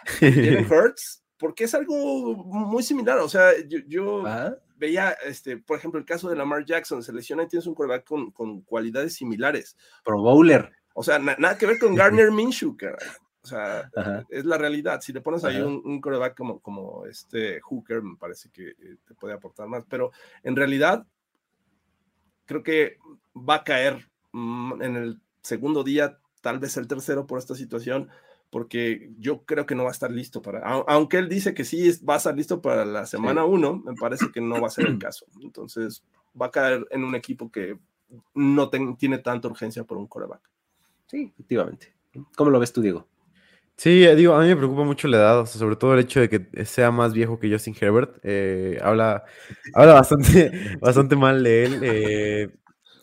[0.71, 3.19] Hurts, porque es algo muy similar.
[3.19, 4.57] O sea, yo, yo ¿Ah?
[4.77, 8.07] veía, este, por ejemplo, el caso de Lamar Jackson, se lesiona y tienes un quarterback
[8.07, 9.77] con, con cualidades similares.
[10.05, 10.71] Pro Bowler.
[10.95, 12.77] O sea, na nada que ver con Garner Minshew.
[13.43, 14.27] O sea, Ajá.
[14.29, 15.01] es la realidad.
[15.01, 18.97] Si le pones ahí un, un, quarterback como, como este Hooker, me parece que eh,
[19.07, 19.85] te puede aportar más.
[19.89, 20.13] Pero
[20.43, 21.07] en realidad,
[22.45, 22.99] creo que
[23.35, 28.09] va a caer Mm, en el segundo día, tal vez el tercero por esta situación,
[28.51, 31.91] porque yo creo que no va a estar listo para, aunque él dice que sí
[32.09, 33.83] va a estar listo para la semana 1, sí.
[33.85, 35.27] me parece que no va a ser el caso.
[35.41, 36.03] Entonces
[36.41, 37.79] va a caer en un equipo que
[38.35, 40.41] no ten, tiene tanta urgencia por un coreback.
[41.11, 41.93] Sí, efectivamente.
[42.37, 43.09] ¿Cómo lo ves tú, Diego?
[43.77, 46.65] Sí, digo, a mí me preocupa mucho la edad, sobre todo el hecho de que
[46.67, 48.19] sea más viejo que Justin Herbert.
[48.23, 49.25] Eh, habla,
[49.75, 51.81] habla bastante, bastante mal de él.
[51.83, 52.51] Eh,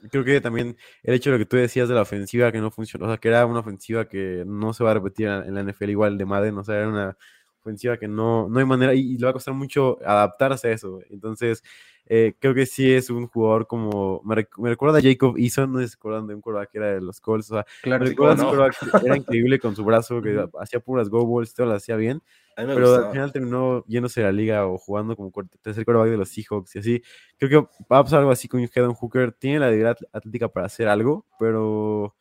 [0.10, 2.72] creo que también el hecho de lo que tú decías de la ofensiva que no
[2.72, 5.62] funcionó, o sea, que era una ofensiva que no se va a repetir en la
[5.62, 7.18] NFL igual de Madden, o sea, era una
[7.62, 10.72] ofensiva que no, no hay manera y, y le va a costar mucho adaptarse a
[10.72, 11.02] eso.
[11.10, 11.62] Entonces,
[12.10, 15.72] eh, creo que sí es un jugador como, me, rec me recuerda a Jacob Eason,
[15.72, 18.10] no se acuerdan de un quarterback que era de los Colts, o sea, claro, me
[18.10, 18.50] recuerda no.
[18.50, 21.74] un quarterback que era increíble con su brazo, que hacía puras go balls, todo lo
[21.74, 22.22] hacía bien,
[22.56, 23.06] pero gustaba.
[23.06, 25.32] al final terminó yéndose a la liga o jugando como
[25.62, 27.04] tercer quarterback de los Seahawks y así.
[27.38, 29.32] Creo que va a pasar algo así con Hedon Hooker.
[29.34, 32.16] Tiene la habilidad atlética para hacer algo, pero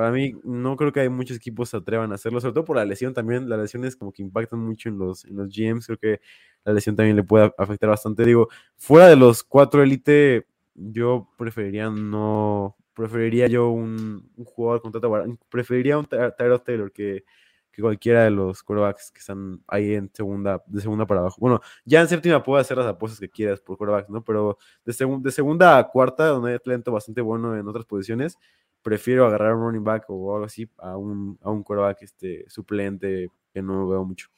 [0.00, 2.76] para mí no creo que hay muchos equipos se atrevan a hacerlo, sobre todo por
[2.76, 3.50] la lesión también.
[3.50, 5.84] Las lesiones como que impactan mucho en los, en los GMs.
[5.84, 6.20] Creo que
[6.64, 8.24] la lesión también le puede afectar bastante.
[8.24, 8.48] Digo,
[8.78, 12.78] fuera de los cuatro élite, yo preferiría no.
[12.94, 15.06] Preferiría yo un, un jugador con tanta
[15.50, 17.24] Preferiría un Tyrod Taylor que
[17.70, 21.36] que cualquiera de los quarterbacks que están ahí en segunda, de segunda para abajo.
[21.38, 24.24] Bueno, ya en séptima puedes hacer las apuestas que quieras por quarterbacks, ¿no?
[24.24, 28.38] Pero de, seg de segunda a cuarta, donde hay talento bastante bueno en otras posiciones,
[28.82, 33.30] prefiero agarrar un running back o algo así a un, a un quarterback este, suplente
[33.52, 34.28] que no veo mucho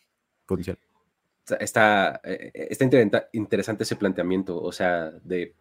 [0.46, 0.78] potencial.
[1.58, 2.86] Está, está
[3.32, 5.54] interesante ese planteamiento, o sea, de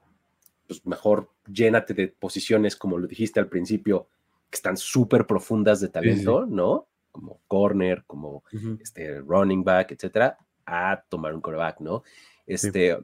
[0.67, 4.07] pues mejor llénate de posiciones, como lo dijiste al principio,
[4.49, 6.55] que están súper profundas de talento, sí, sí.
[6.55, 6.87] ¿no?
[7.11, 8.81] como corner, como uh -huh.
[8.81, 12.03] este running back, etcétera, a tomar un coreback, ¿no?
[12.45, 13.03] Este sí.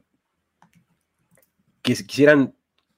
[1.82, 2.54] que quisieran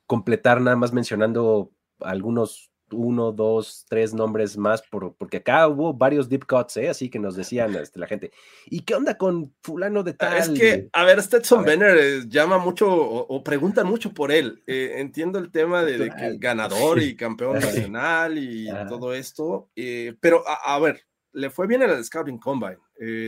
[0.06, 6.28] completar nada más mencionando algunos uno, dos, tres nombres más, por, porque acá hubo varios
[6.28, 6.88] deep cuts, ¿eh?
[6.88, 8.32] así que nos decían este, la gente,
[8.66, 10.36] ¿y qué onda con fulano de tal?
[10.36, 14.62] Es que, a ver, Stetson Benner eh, llama mucho o, o, preguntan mucho por él.
[14.66, 18.86] Eh, entiendo el tema de, de, que el ganador y campeón nacional y Ajá.
[18.86, 19.70] todo esto,
[20.20, 22.78] pero a, a, ver, le fue bien en el Scouting Combine.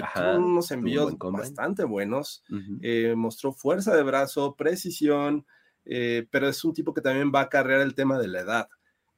[0.02, 3.16] Ajá, tuvo unos envíos buen bastante buenos, uh -huh.
[3.16, 5.46] mostró fuerza de brazo, precisión,
[5.84, 8.68] pero es un tipo que también va a cargar el tema de la edad.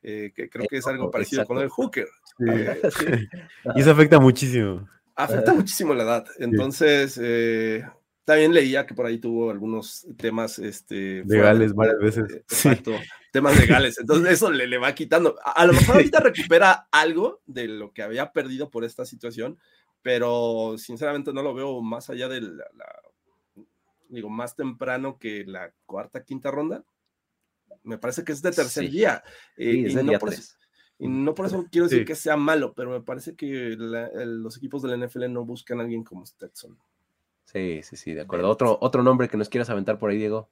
[0.07, 1.55] Eh, que creo que es algo parecido Exacto.
[1.55, 2.07] con el hooker.
[2.07, 2.45] Sí.
[2.47, 2.81] Eh,
[3.77, 4.87] y eso afecta muchísimo.
[5.15, 6.27] Afecta muchísimo la edad.
[6.39, 7.85] Entonces, eh,
[8.25, 12.25] también leía que por ahí tuvo algunos temas este, legales varias veces.
[12.35, 13.09] Exacto, sí.
[13.33, 13.99] temas legales.
[13.99, 15.37] Entonces, eso le, le, va quitando.
[15.45, 19.59] A, a lo mejor ahorita recupera algo de lo que había perdido por esta situación,
[20.03, 23.03] pero sinceramente no lo veo más allá de la, la
[24.09, 26.85] digo, más temprano que la cuarta, quinta ronda
[27.83, 28.91] me parece que es de tercer sí.
[28.91, 29.23] día.
[29.57, 30.41] Eh, sí, y, no día por tres.
[30.41, 30.55] eso,
[30.99, 32.05] y, no por eso, quiero decir sí.
[32.05, 35.45] que sea malo, pero me parece que la, el, los equipos de la NFL no
[35.45, 36.79] buscan a alguien como Stetson.
[37.45, 38.49] Sí, sí, sí, de acuerdo.
[38.49, 40.49] Otro, otro nombre que nos quieras aventar por ahí, Diego.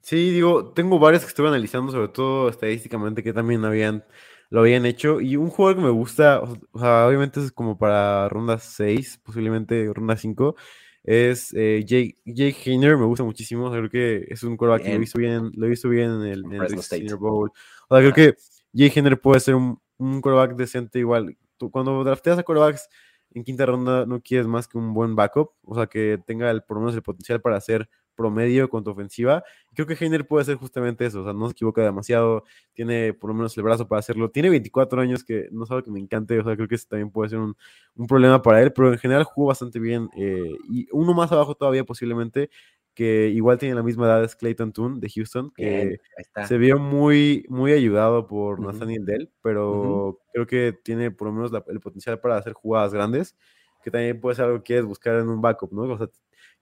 [0.00, 4.04] Sí, digo, tengo varios que estuve analizando, sobre todo estadísticamente, que también habían,
[4.50, 5.20] lo habían hecho.
[5.20, 9.88] Y un jugador que me gusta, o sea, obviamente es como para ronda 6, posiblemente
[9.94, 10.56] ronda 5
[11.04, 15.02] es eh, Jake, Jake Hainer, me gusta muchísimo, creo que es un quarterback que lo
[15.02, 17.50] hizo bien, lo hizo bien en el, en el Senior Bowl.
[17.88, 18.36] O sea, creo que
[18.72, 21.36] Jake Hainer puede ser un, un quarterback decente igual.
[21.56, 22.88] Tú, cuando drafteas a quarterbacks
[23.34, 26.62] en quinta ronda no quieres más que un buen backup, o sea, que tenga el,
[26.62, 29.42] por lo menos el potencial para ser promedio con tu ofensiva.
[29.74, 32.44] Creo que Heiner puede hacer justamente eso, o sea, no se equivoca demasiado,
[32.74, 34.30] tiene por lo menos el brazo para hacerlo.
[34.30, 36.86] Tiene 24 años, que no es algo que me encante, o sea, creo que eso
[36.88, 37.56] también puede ser un,
[37.96, 40.08] un problema para él, pero en general jugó bastante bien.
[40.16, 42.50] eh, y uno más abajo todavía posiblemente,
[42.94, 45.98] que igual tiene la misma edad, es Clayton Toon de Houston, que Bien,
[46.46, 48.66] se vio muy, muy ayudado por Ujú.
[48.70, 52.92] Nathaniel Dell, pero creo que tiene por lo menos la- el potencial para hacer jugadas
[52.92, 53.36] grandes,
[53.82, 55.82] que también puede ser algo que quieres buscar en un backup, ¿no?
[55.82, 56.08] O sea,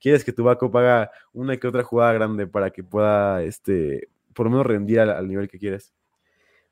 [0.01, 4.47] quieres que tu backup haga una que otra jugada grande para que pueda, este, por
[4.47, 5.93] lo menos rendir al, al nivel que quieres.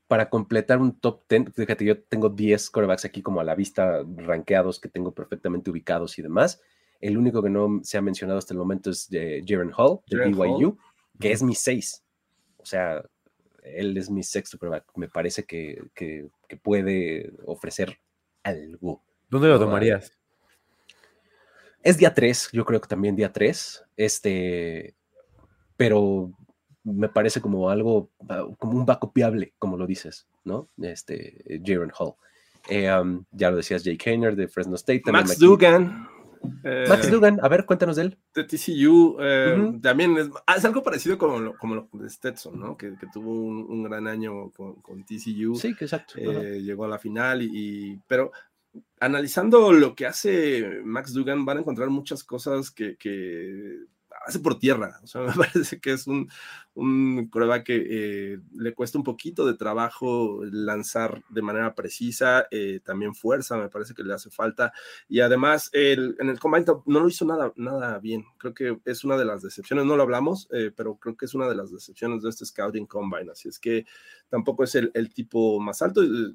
[0.06, 4.02] Para completar un top 10, fíjate, yo tengo 10 corebacks aquí como a la vista,
[4.16, 6.62] rankeados, que tengo perfectamente ubicados y demás.
[7.00, 10.16] El único que no se ha mencionado hasta el momento es eh, Jaren Hall, de
[10.16, 10.78] Jaren BYU,
[11.20, 12.02] que es mi 6.
[12.56, 13.04] O sea,
[13.62, 14.84] él es mi sexto coreback.
[14.96, 17.98] Me parece que, que- que puede ofrecer
[18.42, 19.02] algo.
[19.28, 20.17] ¿Dónde lo tomarías?
[21.82, 23.84] Es día 3, yo creo que también día 3.
[23.96, 24.94] Este,
[25.76, 26.32] pero
[26.84, 30.68] me parece como algo, ah, como un backup viable, como lo dices, ¿no?
[30.82, 32.14] Este, Jaren Hall.
[32.68, 35.00] Eh, um, ya lo decías, Jake Hayner de Fresno State.
[35.00, 36.08] también Max aquí- Dugan.
[36.64, 38.18] eh, Max Dugan, a ver, cuéntanos de él.
[38.34, 39.80] de TCU eh, Ujú.
[39.80, 42.76] también es, ah, es algo parecido como lo, como lo de Stetson, ¿no?
[42.76, 45.54] Que, que tuvo un, un gran año con, con TCU.
[45.56, 46.14] Sí, que exacto.
[46.16, 48.32] eh, llegó a la final y, y- pero
[49.00, 52.96] analizando lo que hace Max Dugan van a encontrar muchas cosas que,
[54.26, 54.98] hace por tierra.
[55.02, 56.28] O sea, me parece que es un,
[56.74, 57.30] un
[57.64, 63.56] que eh, le cuesta un poquito de trabajo lanzar de manera precisa, eh, también fuerza,
[63.56, 64.72] me parece que le hace falta.
[65.08, 68.24] Y además, en el combine no lo hizo nada, nada bien.
[68.38, 71.34] Creo que es una de las decepciones, no lo hablamos, eh, pero creo que es
[71.34, 73.30] una de las decepciones de este Scouting Combine.
[73.30, 73.86] Así es que
[74.28, 76.34] tampoco es el, el tipo más alto, eh,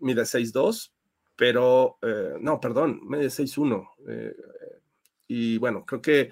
[0.00, 0.90] mide 6'2,
[1.36, 3.90] pero eh, no, perdón, mide 6'1.
[4.08, 4.34] eh,
[5.26, 6.30] y bueno, creo que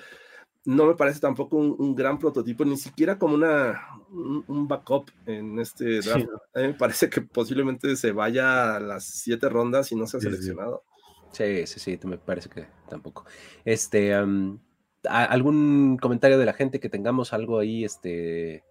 [0.65, 5.11] no me parece tampoco un, un gran prototipo, ni siquiera como una, un, un backup
[5.27, 6.27] en este Sí, draft.
[6.55, 10.21] A mí me parece que posiblemente se vaya a las siete rondas y no sea
[10.21, 10.85] Sí, seleccionado.
[11.33, 13.25] Sí, sí, sí, me parece que tampoco.
[13.65, 14.61] Este, am,
[15.09, 18.65] ¿a- ¿algún comentario de la gente que tengamos algo ahí, este,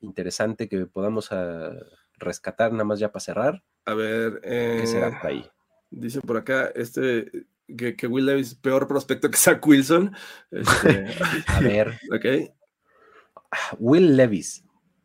[0.00, 1.72] interesante que podamos ah,
[2.18, 3.64] rescatar nada más ya para cerrar?
[3.86, 4.40] A ver,
[4.76, 5.50] ¿Qué será eh, por ahí?
[5.96, 7.30] Dice por acá este
[7.76, 10.14] que, que Will Levis es peor prospecto que Zach Wilson.
[10.50, 11.06] Este,
[11.48, 12.50] A ver, ok,
[13.78, 14.64] Will Levis,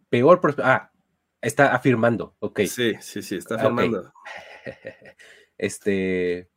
[0.09, 0.91] peor prospe- Ah,
[1.41, 2.61] está afirmando, ok.
[2.67, 3.61] sí, sí, sí, está Ok.
[3.61, 4.11] firmando.
[5.57, 6.49] Este,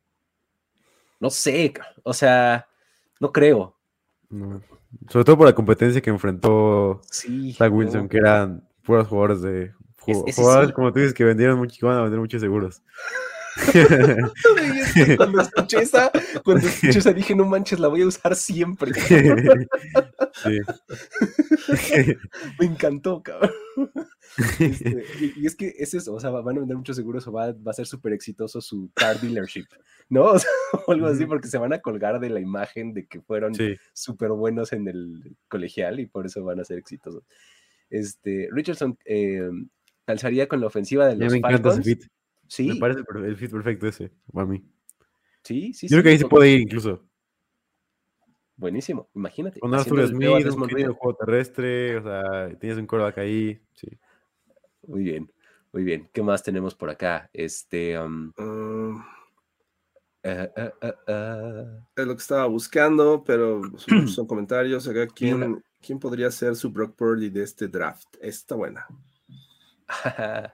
[1.19, 1.73] no sé,
[2.03, 2.67] o sea,
[3.19, 3.77] no creo.
[4.29, 4.61] No.
[5.09, 7.51] Sobre todo por la competencia que enfrentó Sí.
[7.53, 7.77] Zach no.
[7.77, 10.73] Wilson, que eran puros jugadores de jugadores, sí.
[10.73, 12.81] como tú dices, que vendieron mucho, que van a vender muchos seguros.
[14.95, 16.11] Es Cuando escuché esa,
[16.43, 18.93] cuando escuché esa dije, no manches, la voy a usar siempre.
[20.35, 20.59] sí.
[22.59, 23.51] Me encantó, cabrón.
[24.59, 27.31] Este, y, y es que es eso, o sea, van a vender muchos seguros o
[27.31, 29.65] va, va a ser súper exitoso su car dealership,
[30.09, 30.23] ¿no?
[30.23, 30.49] O, sea,
[30.87, 33.75] o algo así, porque se van a colgar de la imagen de que fueron sí.
[33.93, 37.23] súper buenos en el colegial y por eso van a ser exitosos.
[37.89, 39.49] Este, Richardson eh,
[40.05, 42.09] calzaría con la ofensiva de los me encanta ese Falcons.
[42.53, 44.63] Sí, Me parece el fit perfecto ese, para mí.
[45.41, 45.87] sí, sí.
[45.87, 47.03] Yo creo que ahí se puede ir incluso.
[48.55, 49.59] Buenísimo, imagínate.
[49.59, 53.59] Con Arthur Smith, un juego terrestre, o sea, tienes un coreback ahí.
[53.73, 53.87] Sí.
[54.85, 55.33] Muy bien,
[55.71, 56.07] muy bien.
[56.13, 57.27] ¿Qué más tenemos por acá?
[57.33, 58.31] Este, um,
[60.21, 61.65] eh, eh, eh, eh.
[61.95, 63.77] es lo que estaba buscando, pero son,
[64.07, 64.87] son comentarios.
[64.87, 68.15] Acá, ¿quién, ¿Quién podría ser su Brock Purdy de este draft?
[68.21, 68.85] Está buena.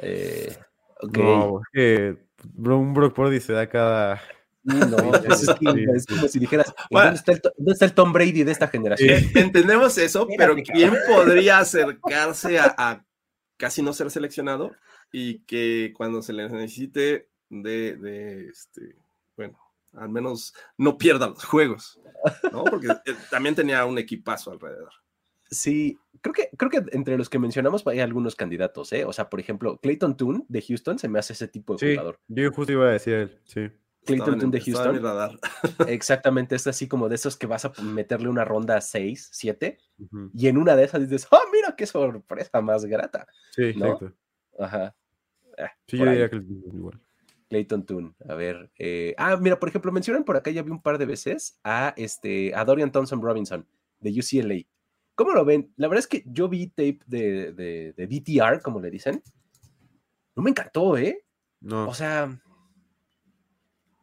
[0.00, 0.56] Eh,
[1.00, 1.16] ok.
[1.18, 2.16] No, que
[2.56, 4.20] un Brock Purdy se da cada.
[4.62, 4.96] No,
[5.26, 7.06] pues es, como si dijeras, Bueno.
[7.06, 9.10] ¿dónde está, el, To- dónde está el Tom Brady de esta generación?
[9.10, 13.04] Eh, Entendemos eso, pero ¿quién podría acercarse a, a
[13.56, 14.72] casi no ser seleccionado
[15.10, 18.96] y que cuando se le necesite de, de, este,
[19.36, 19.58] bueno,
[19.94, 21.98] al menos no pierda los juegos,
[22.52, 22.64] ¿no?
[22.64, 24.92] Porque eh, también tenía un equipazo alrededor.
[25.50, 29.04] Sí, creo que, creo que entre los que mencionamos hay algunos candidatos, ¿eh?
[29.04, 31.90] O sea, por ejemplo, Clayton Toon de Houston se me hace ese tipo de Sí,
[31.94, 32.18] jugador.
[32.28, 33.68] yo justo iba a decir él, sí.
[34.04, 35.02] Clayton Toon de en Houston.
[35.02, 35.38] radar.
[35.88, 40.30] Exactamente, es así como de esos que vas a meterle una ronda 6, 7, Ujú.
[40.34, 43.26] y en una de esas dices, ¡oh, mira qué sorpresa más grata!
[43.52, 43.86] Sí, ¿No?
[43.86, 44.12] exacto.
[44.58, 44.94] Ajá.
[45.58, 46.10] Ah, Sí, yo ahí.
[46.10, 46.42] diría que es
[46.74, 47.00] igual.
[47.48, 48.14] Clayton Toon.
[48.28, 48.70] A ver.
[48.78, 51.94] eh, ah, mira, por ejemplo, mencionan por acá, ya vi un par de veces a,
[51.96, 53.66] este, a Dorian Thompson Robinson
[54.00, 54.56] de UCLA.
[55.18, 55.72] ¿Cómo lo ven?
[55.76, 59.20] La verdad es que yo vi tape de, de, de DTR, como le dicen.
[60.36, 61.24] No me encantó, ¿eh?
[61.60, 62.40] No, O sea,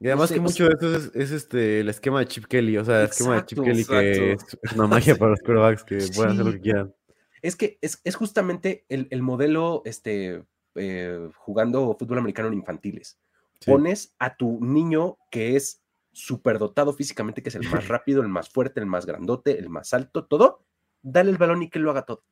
[0.02, 2.78] Y además sé, que mucho de eso es, es, este, el esquema de Chip Kelly,
[2.78, 5.86] o sea, el esquema de Chip Exacto, Kelly que es, una magia para los quarterbacks
[5.86, 6.58] que pueden hacer lo Sí.
[6.58, 6.94] que quieran.
[7.42, 10.44] Es que es, es justamente el, el modelo este,
[10.76, 13.18] eh, jugando fútbol americano en infantiles.
[13.62, 13.72] Sí.
[13.72, 18.50] Pones a tu niño que es superdotado físicamente, que es el más rápido, el más
[18.50, 20.66] fuerte, el más grandote, el más alto, todo,
[21.06, 22.24] dale el balón y que lo haga todo.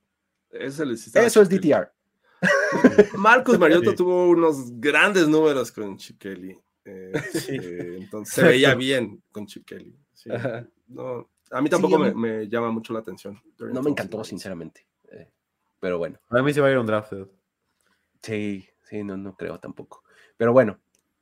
[0.49, 0.83] Eso
[1.41, 1.49] es.
[1.49, 1.91] DTR.
[3.17, 3.95] Marcus Mariota Sí.
[3.95, 5.97] tuvo unos grandes números con
[6.85, 7.13] eh,
[7.49, 9.47] eh, entonces se veía bien con
[10.13, 10.29] sí.
[10.31, 10.67] Ajá.
[10.87, 13.41] No, a mí tampoco me, mí- me llama mucho la atención.
[13.59, 14.85] No me encantó, sinceramente.
[15.09, 15.31] eh,
[15.79, 16.19] pero bueno.
[16.29, 17.27] A mí se va a ir un drafted.
[18.21, 20.03] Sí, sí, no, no creo tampoco.
[20.37, 20.79] Pero bueno,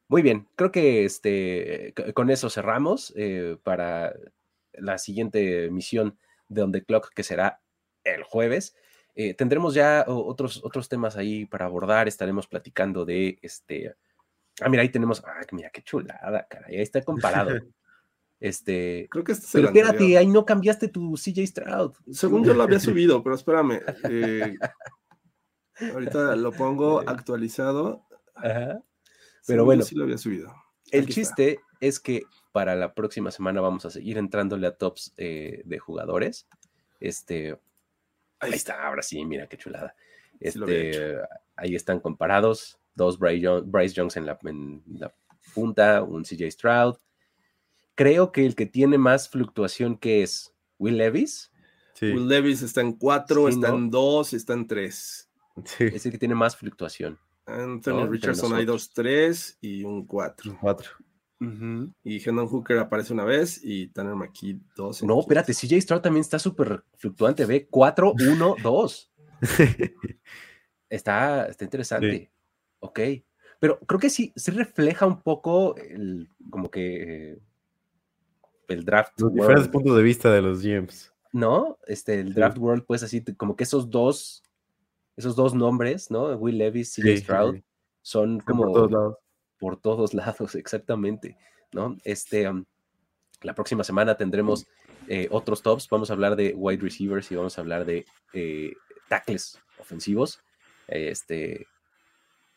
[0.07, 0.47] muy bien.
[0.55, 4.13] Creo que este, con eso cerramos eh, para
[4.73, 6.17] la siguiente emisión
[6.53, 7.61] de On The Clock, que será
[8.03, 8.75] el jueves.
[9.15, 12.07] Eh, tendremos ya otros, otros temas ahí para abordar.
[12.07, 13.95] Estaremos platicando de este.
[14.61, 15.23] Ah, mira, ahí tenemos.
[15.25, 16.75] Ah, mira, qué chulada, caray.
[16.77, 17.51] Ahí está comparado.
[18.43, 19.07] Este.
[19.11, 20.19] Creo que este es Pero el espérate, anterior.
[20.19, 21.93] ahí no cambiaste tu CJ Stroud.
[22.11, 23.81] Según yo lo había subido, pero espérame.
[24.09, 24.57] eh,
[25.93, 28.03] ahorita lo pongo actualizado.
[28.33, 28.81] Ajá.
[29.45, 29.83] Pero bueno.
[29.83, 30.51] sí lo había subido.
[30.89, 31.35] El Aquí está.
[31.35, 35.79] chiste es que para la próxima semana vamos a seguir entrándole a tops eh, de
[35.79, 36.47] jugadores.
[36.99, 37.57] Este,
[38.39, 39.95] ahí está, ahora sí, mira qué chulada.
[40.39, 41.17] Sí Este,
[41.55, 45.13] ahí están comparados, dos Bryce Young- Bryce Youngs en la, en la
[45.53, 46.95] punta, un CJ Stroud.
[47.95, 51.49] Creo que el que tiene más fluctuación que es Will Levis,
[51.93, 52.07] Sí.
[52.13, 53.75] Will Levis está en 4, Sí, está ¿no?
[53.77, 55.29] en 2, está en 3.
[55.65, 55.83] sí.
[55.83, 57.19] es el que tiene más fluctuación.
[57.45, 60.57] Anthony No, Richardson hay dos 3 y un 4.
[60.59, 60.89] Cuatro.
[62.03, 65.01] Y Hendon Hooker aparece una vez y Tanner McKee dos.
[65.03, 69.11] No, espérate, CJ Stroud también está súper fluctuante, ve 4, 1, 2.
[70.89, 72.31] Está, está interesante.
[72.79, 72.99] Ok.
[73.59, 77.39] Pero creo que sí, sí refleja un poco el, como que eh,
[78.67, 79.13] el draft.
[79.19, 81.13] Los world, diferentes puntos de vista de los GMs.
[81.33, 81.77] ¿No?
[81.87, 82.33] Este, el Sí.
[82.33, 84.43] draft world, pues así, como que esos dos,
[85.15, 86.27] esos dos nombres, ¿no?
[86.35, 87.63] Will Levis, CJ Sí, sí, Stroud, sí.
[88.01, 89.17] son como por todos lados.
[89.61, 91.37] Por todos lados, exactamente,
[91.71, 91.95] ¿no?
[92.03, 92.65] Este, um,
[93.43, 94.65] la próxima semana tendremos
[95.07, 98.73] eh, otros tops, vamos a hablar de wide receivers y vamos a hablar de eh,
[99.07, 100.39] tackles ofensivos.
[100.87, 101.65] Este,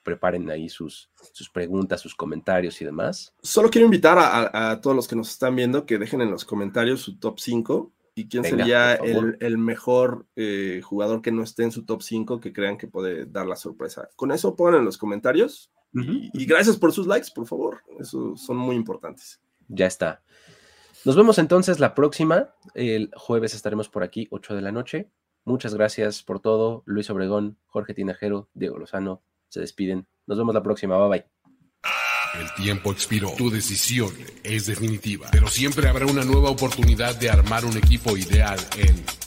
[0.02, 3.32] preparen ahí sus, sus preguntas, sus comentarios y demás.
[3.42, 6.30] Solo quiero invitar a, a- a todos los que nos están viendo que dejen en
[6.30, 8.94] los comentarios su top 5 y quién Venga, sería
[9.40, 13.24] el mejor eh, jugador que no esté en su top 5 que crean que puede
[13.26, 14.09] dar la sorpresa.
[14.16, 17.82] Con eso pongan en los comentarios y, y gracias por sus likes, por favor.
[17.99, 19.40] Eso son muy importantes.
[19.68, 20.22] Ya está.
[21.05, 22.55] Nos vemos entonces la próxima.
[22.74, 25.11] El jueves estaremos por aquí, 8 de la noche.
[25.45, 26.82] Muchas gracias por todo.
[26.86, 30.07] Luis Obregón, Jorge Tinajero, Diego Lozano se despiden.
[30.26, 30.97] Nos vemos la próxima.
[30.97, 31.26] Bye bye.
[32.40, 33.30] El tiempo expiró.
[33.36, 34.11] Tu decisión
[34.42, 35.28] es definitiva.
[35.30, 39.05] Pero siempre habrá una nueva oportunidad de armar un equipo ideal en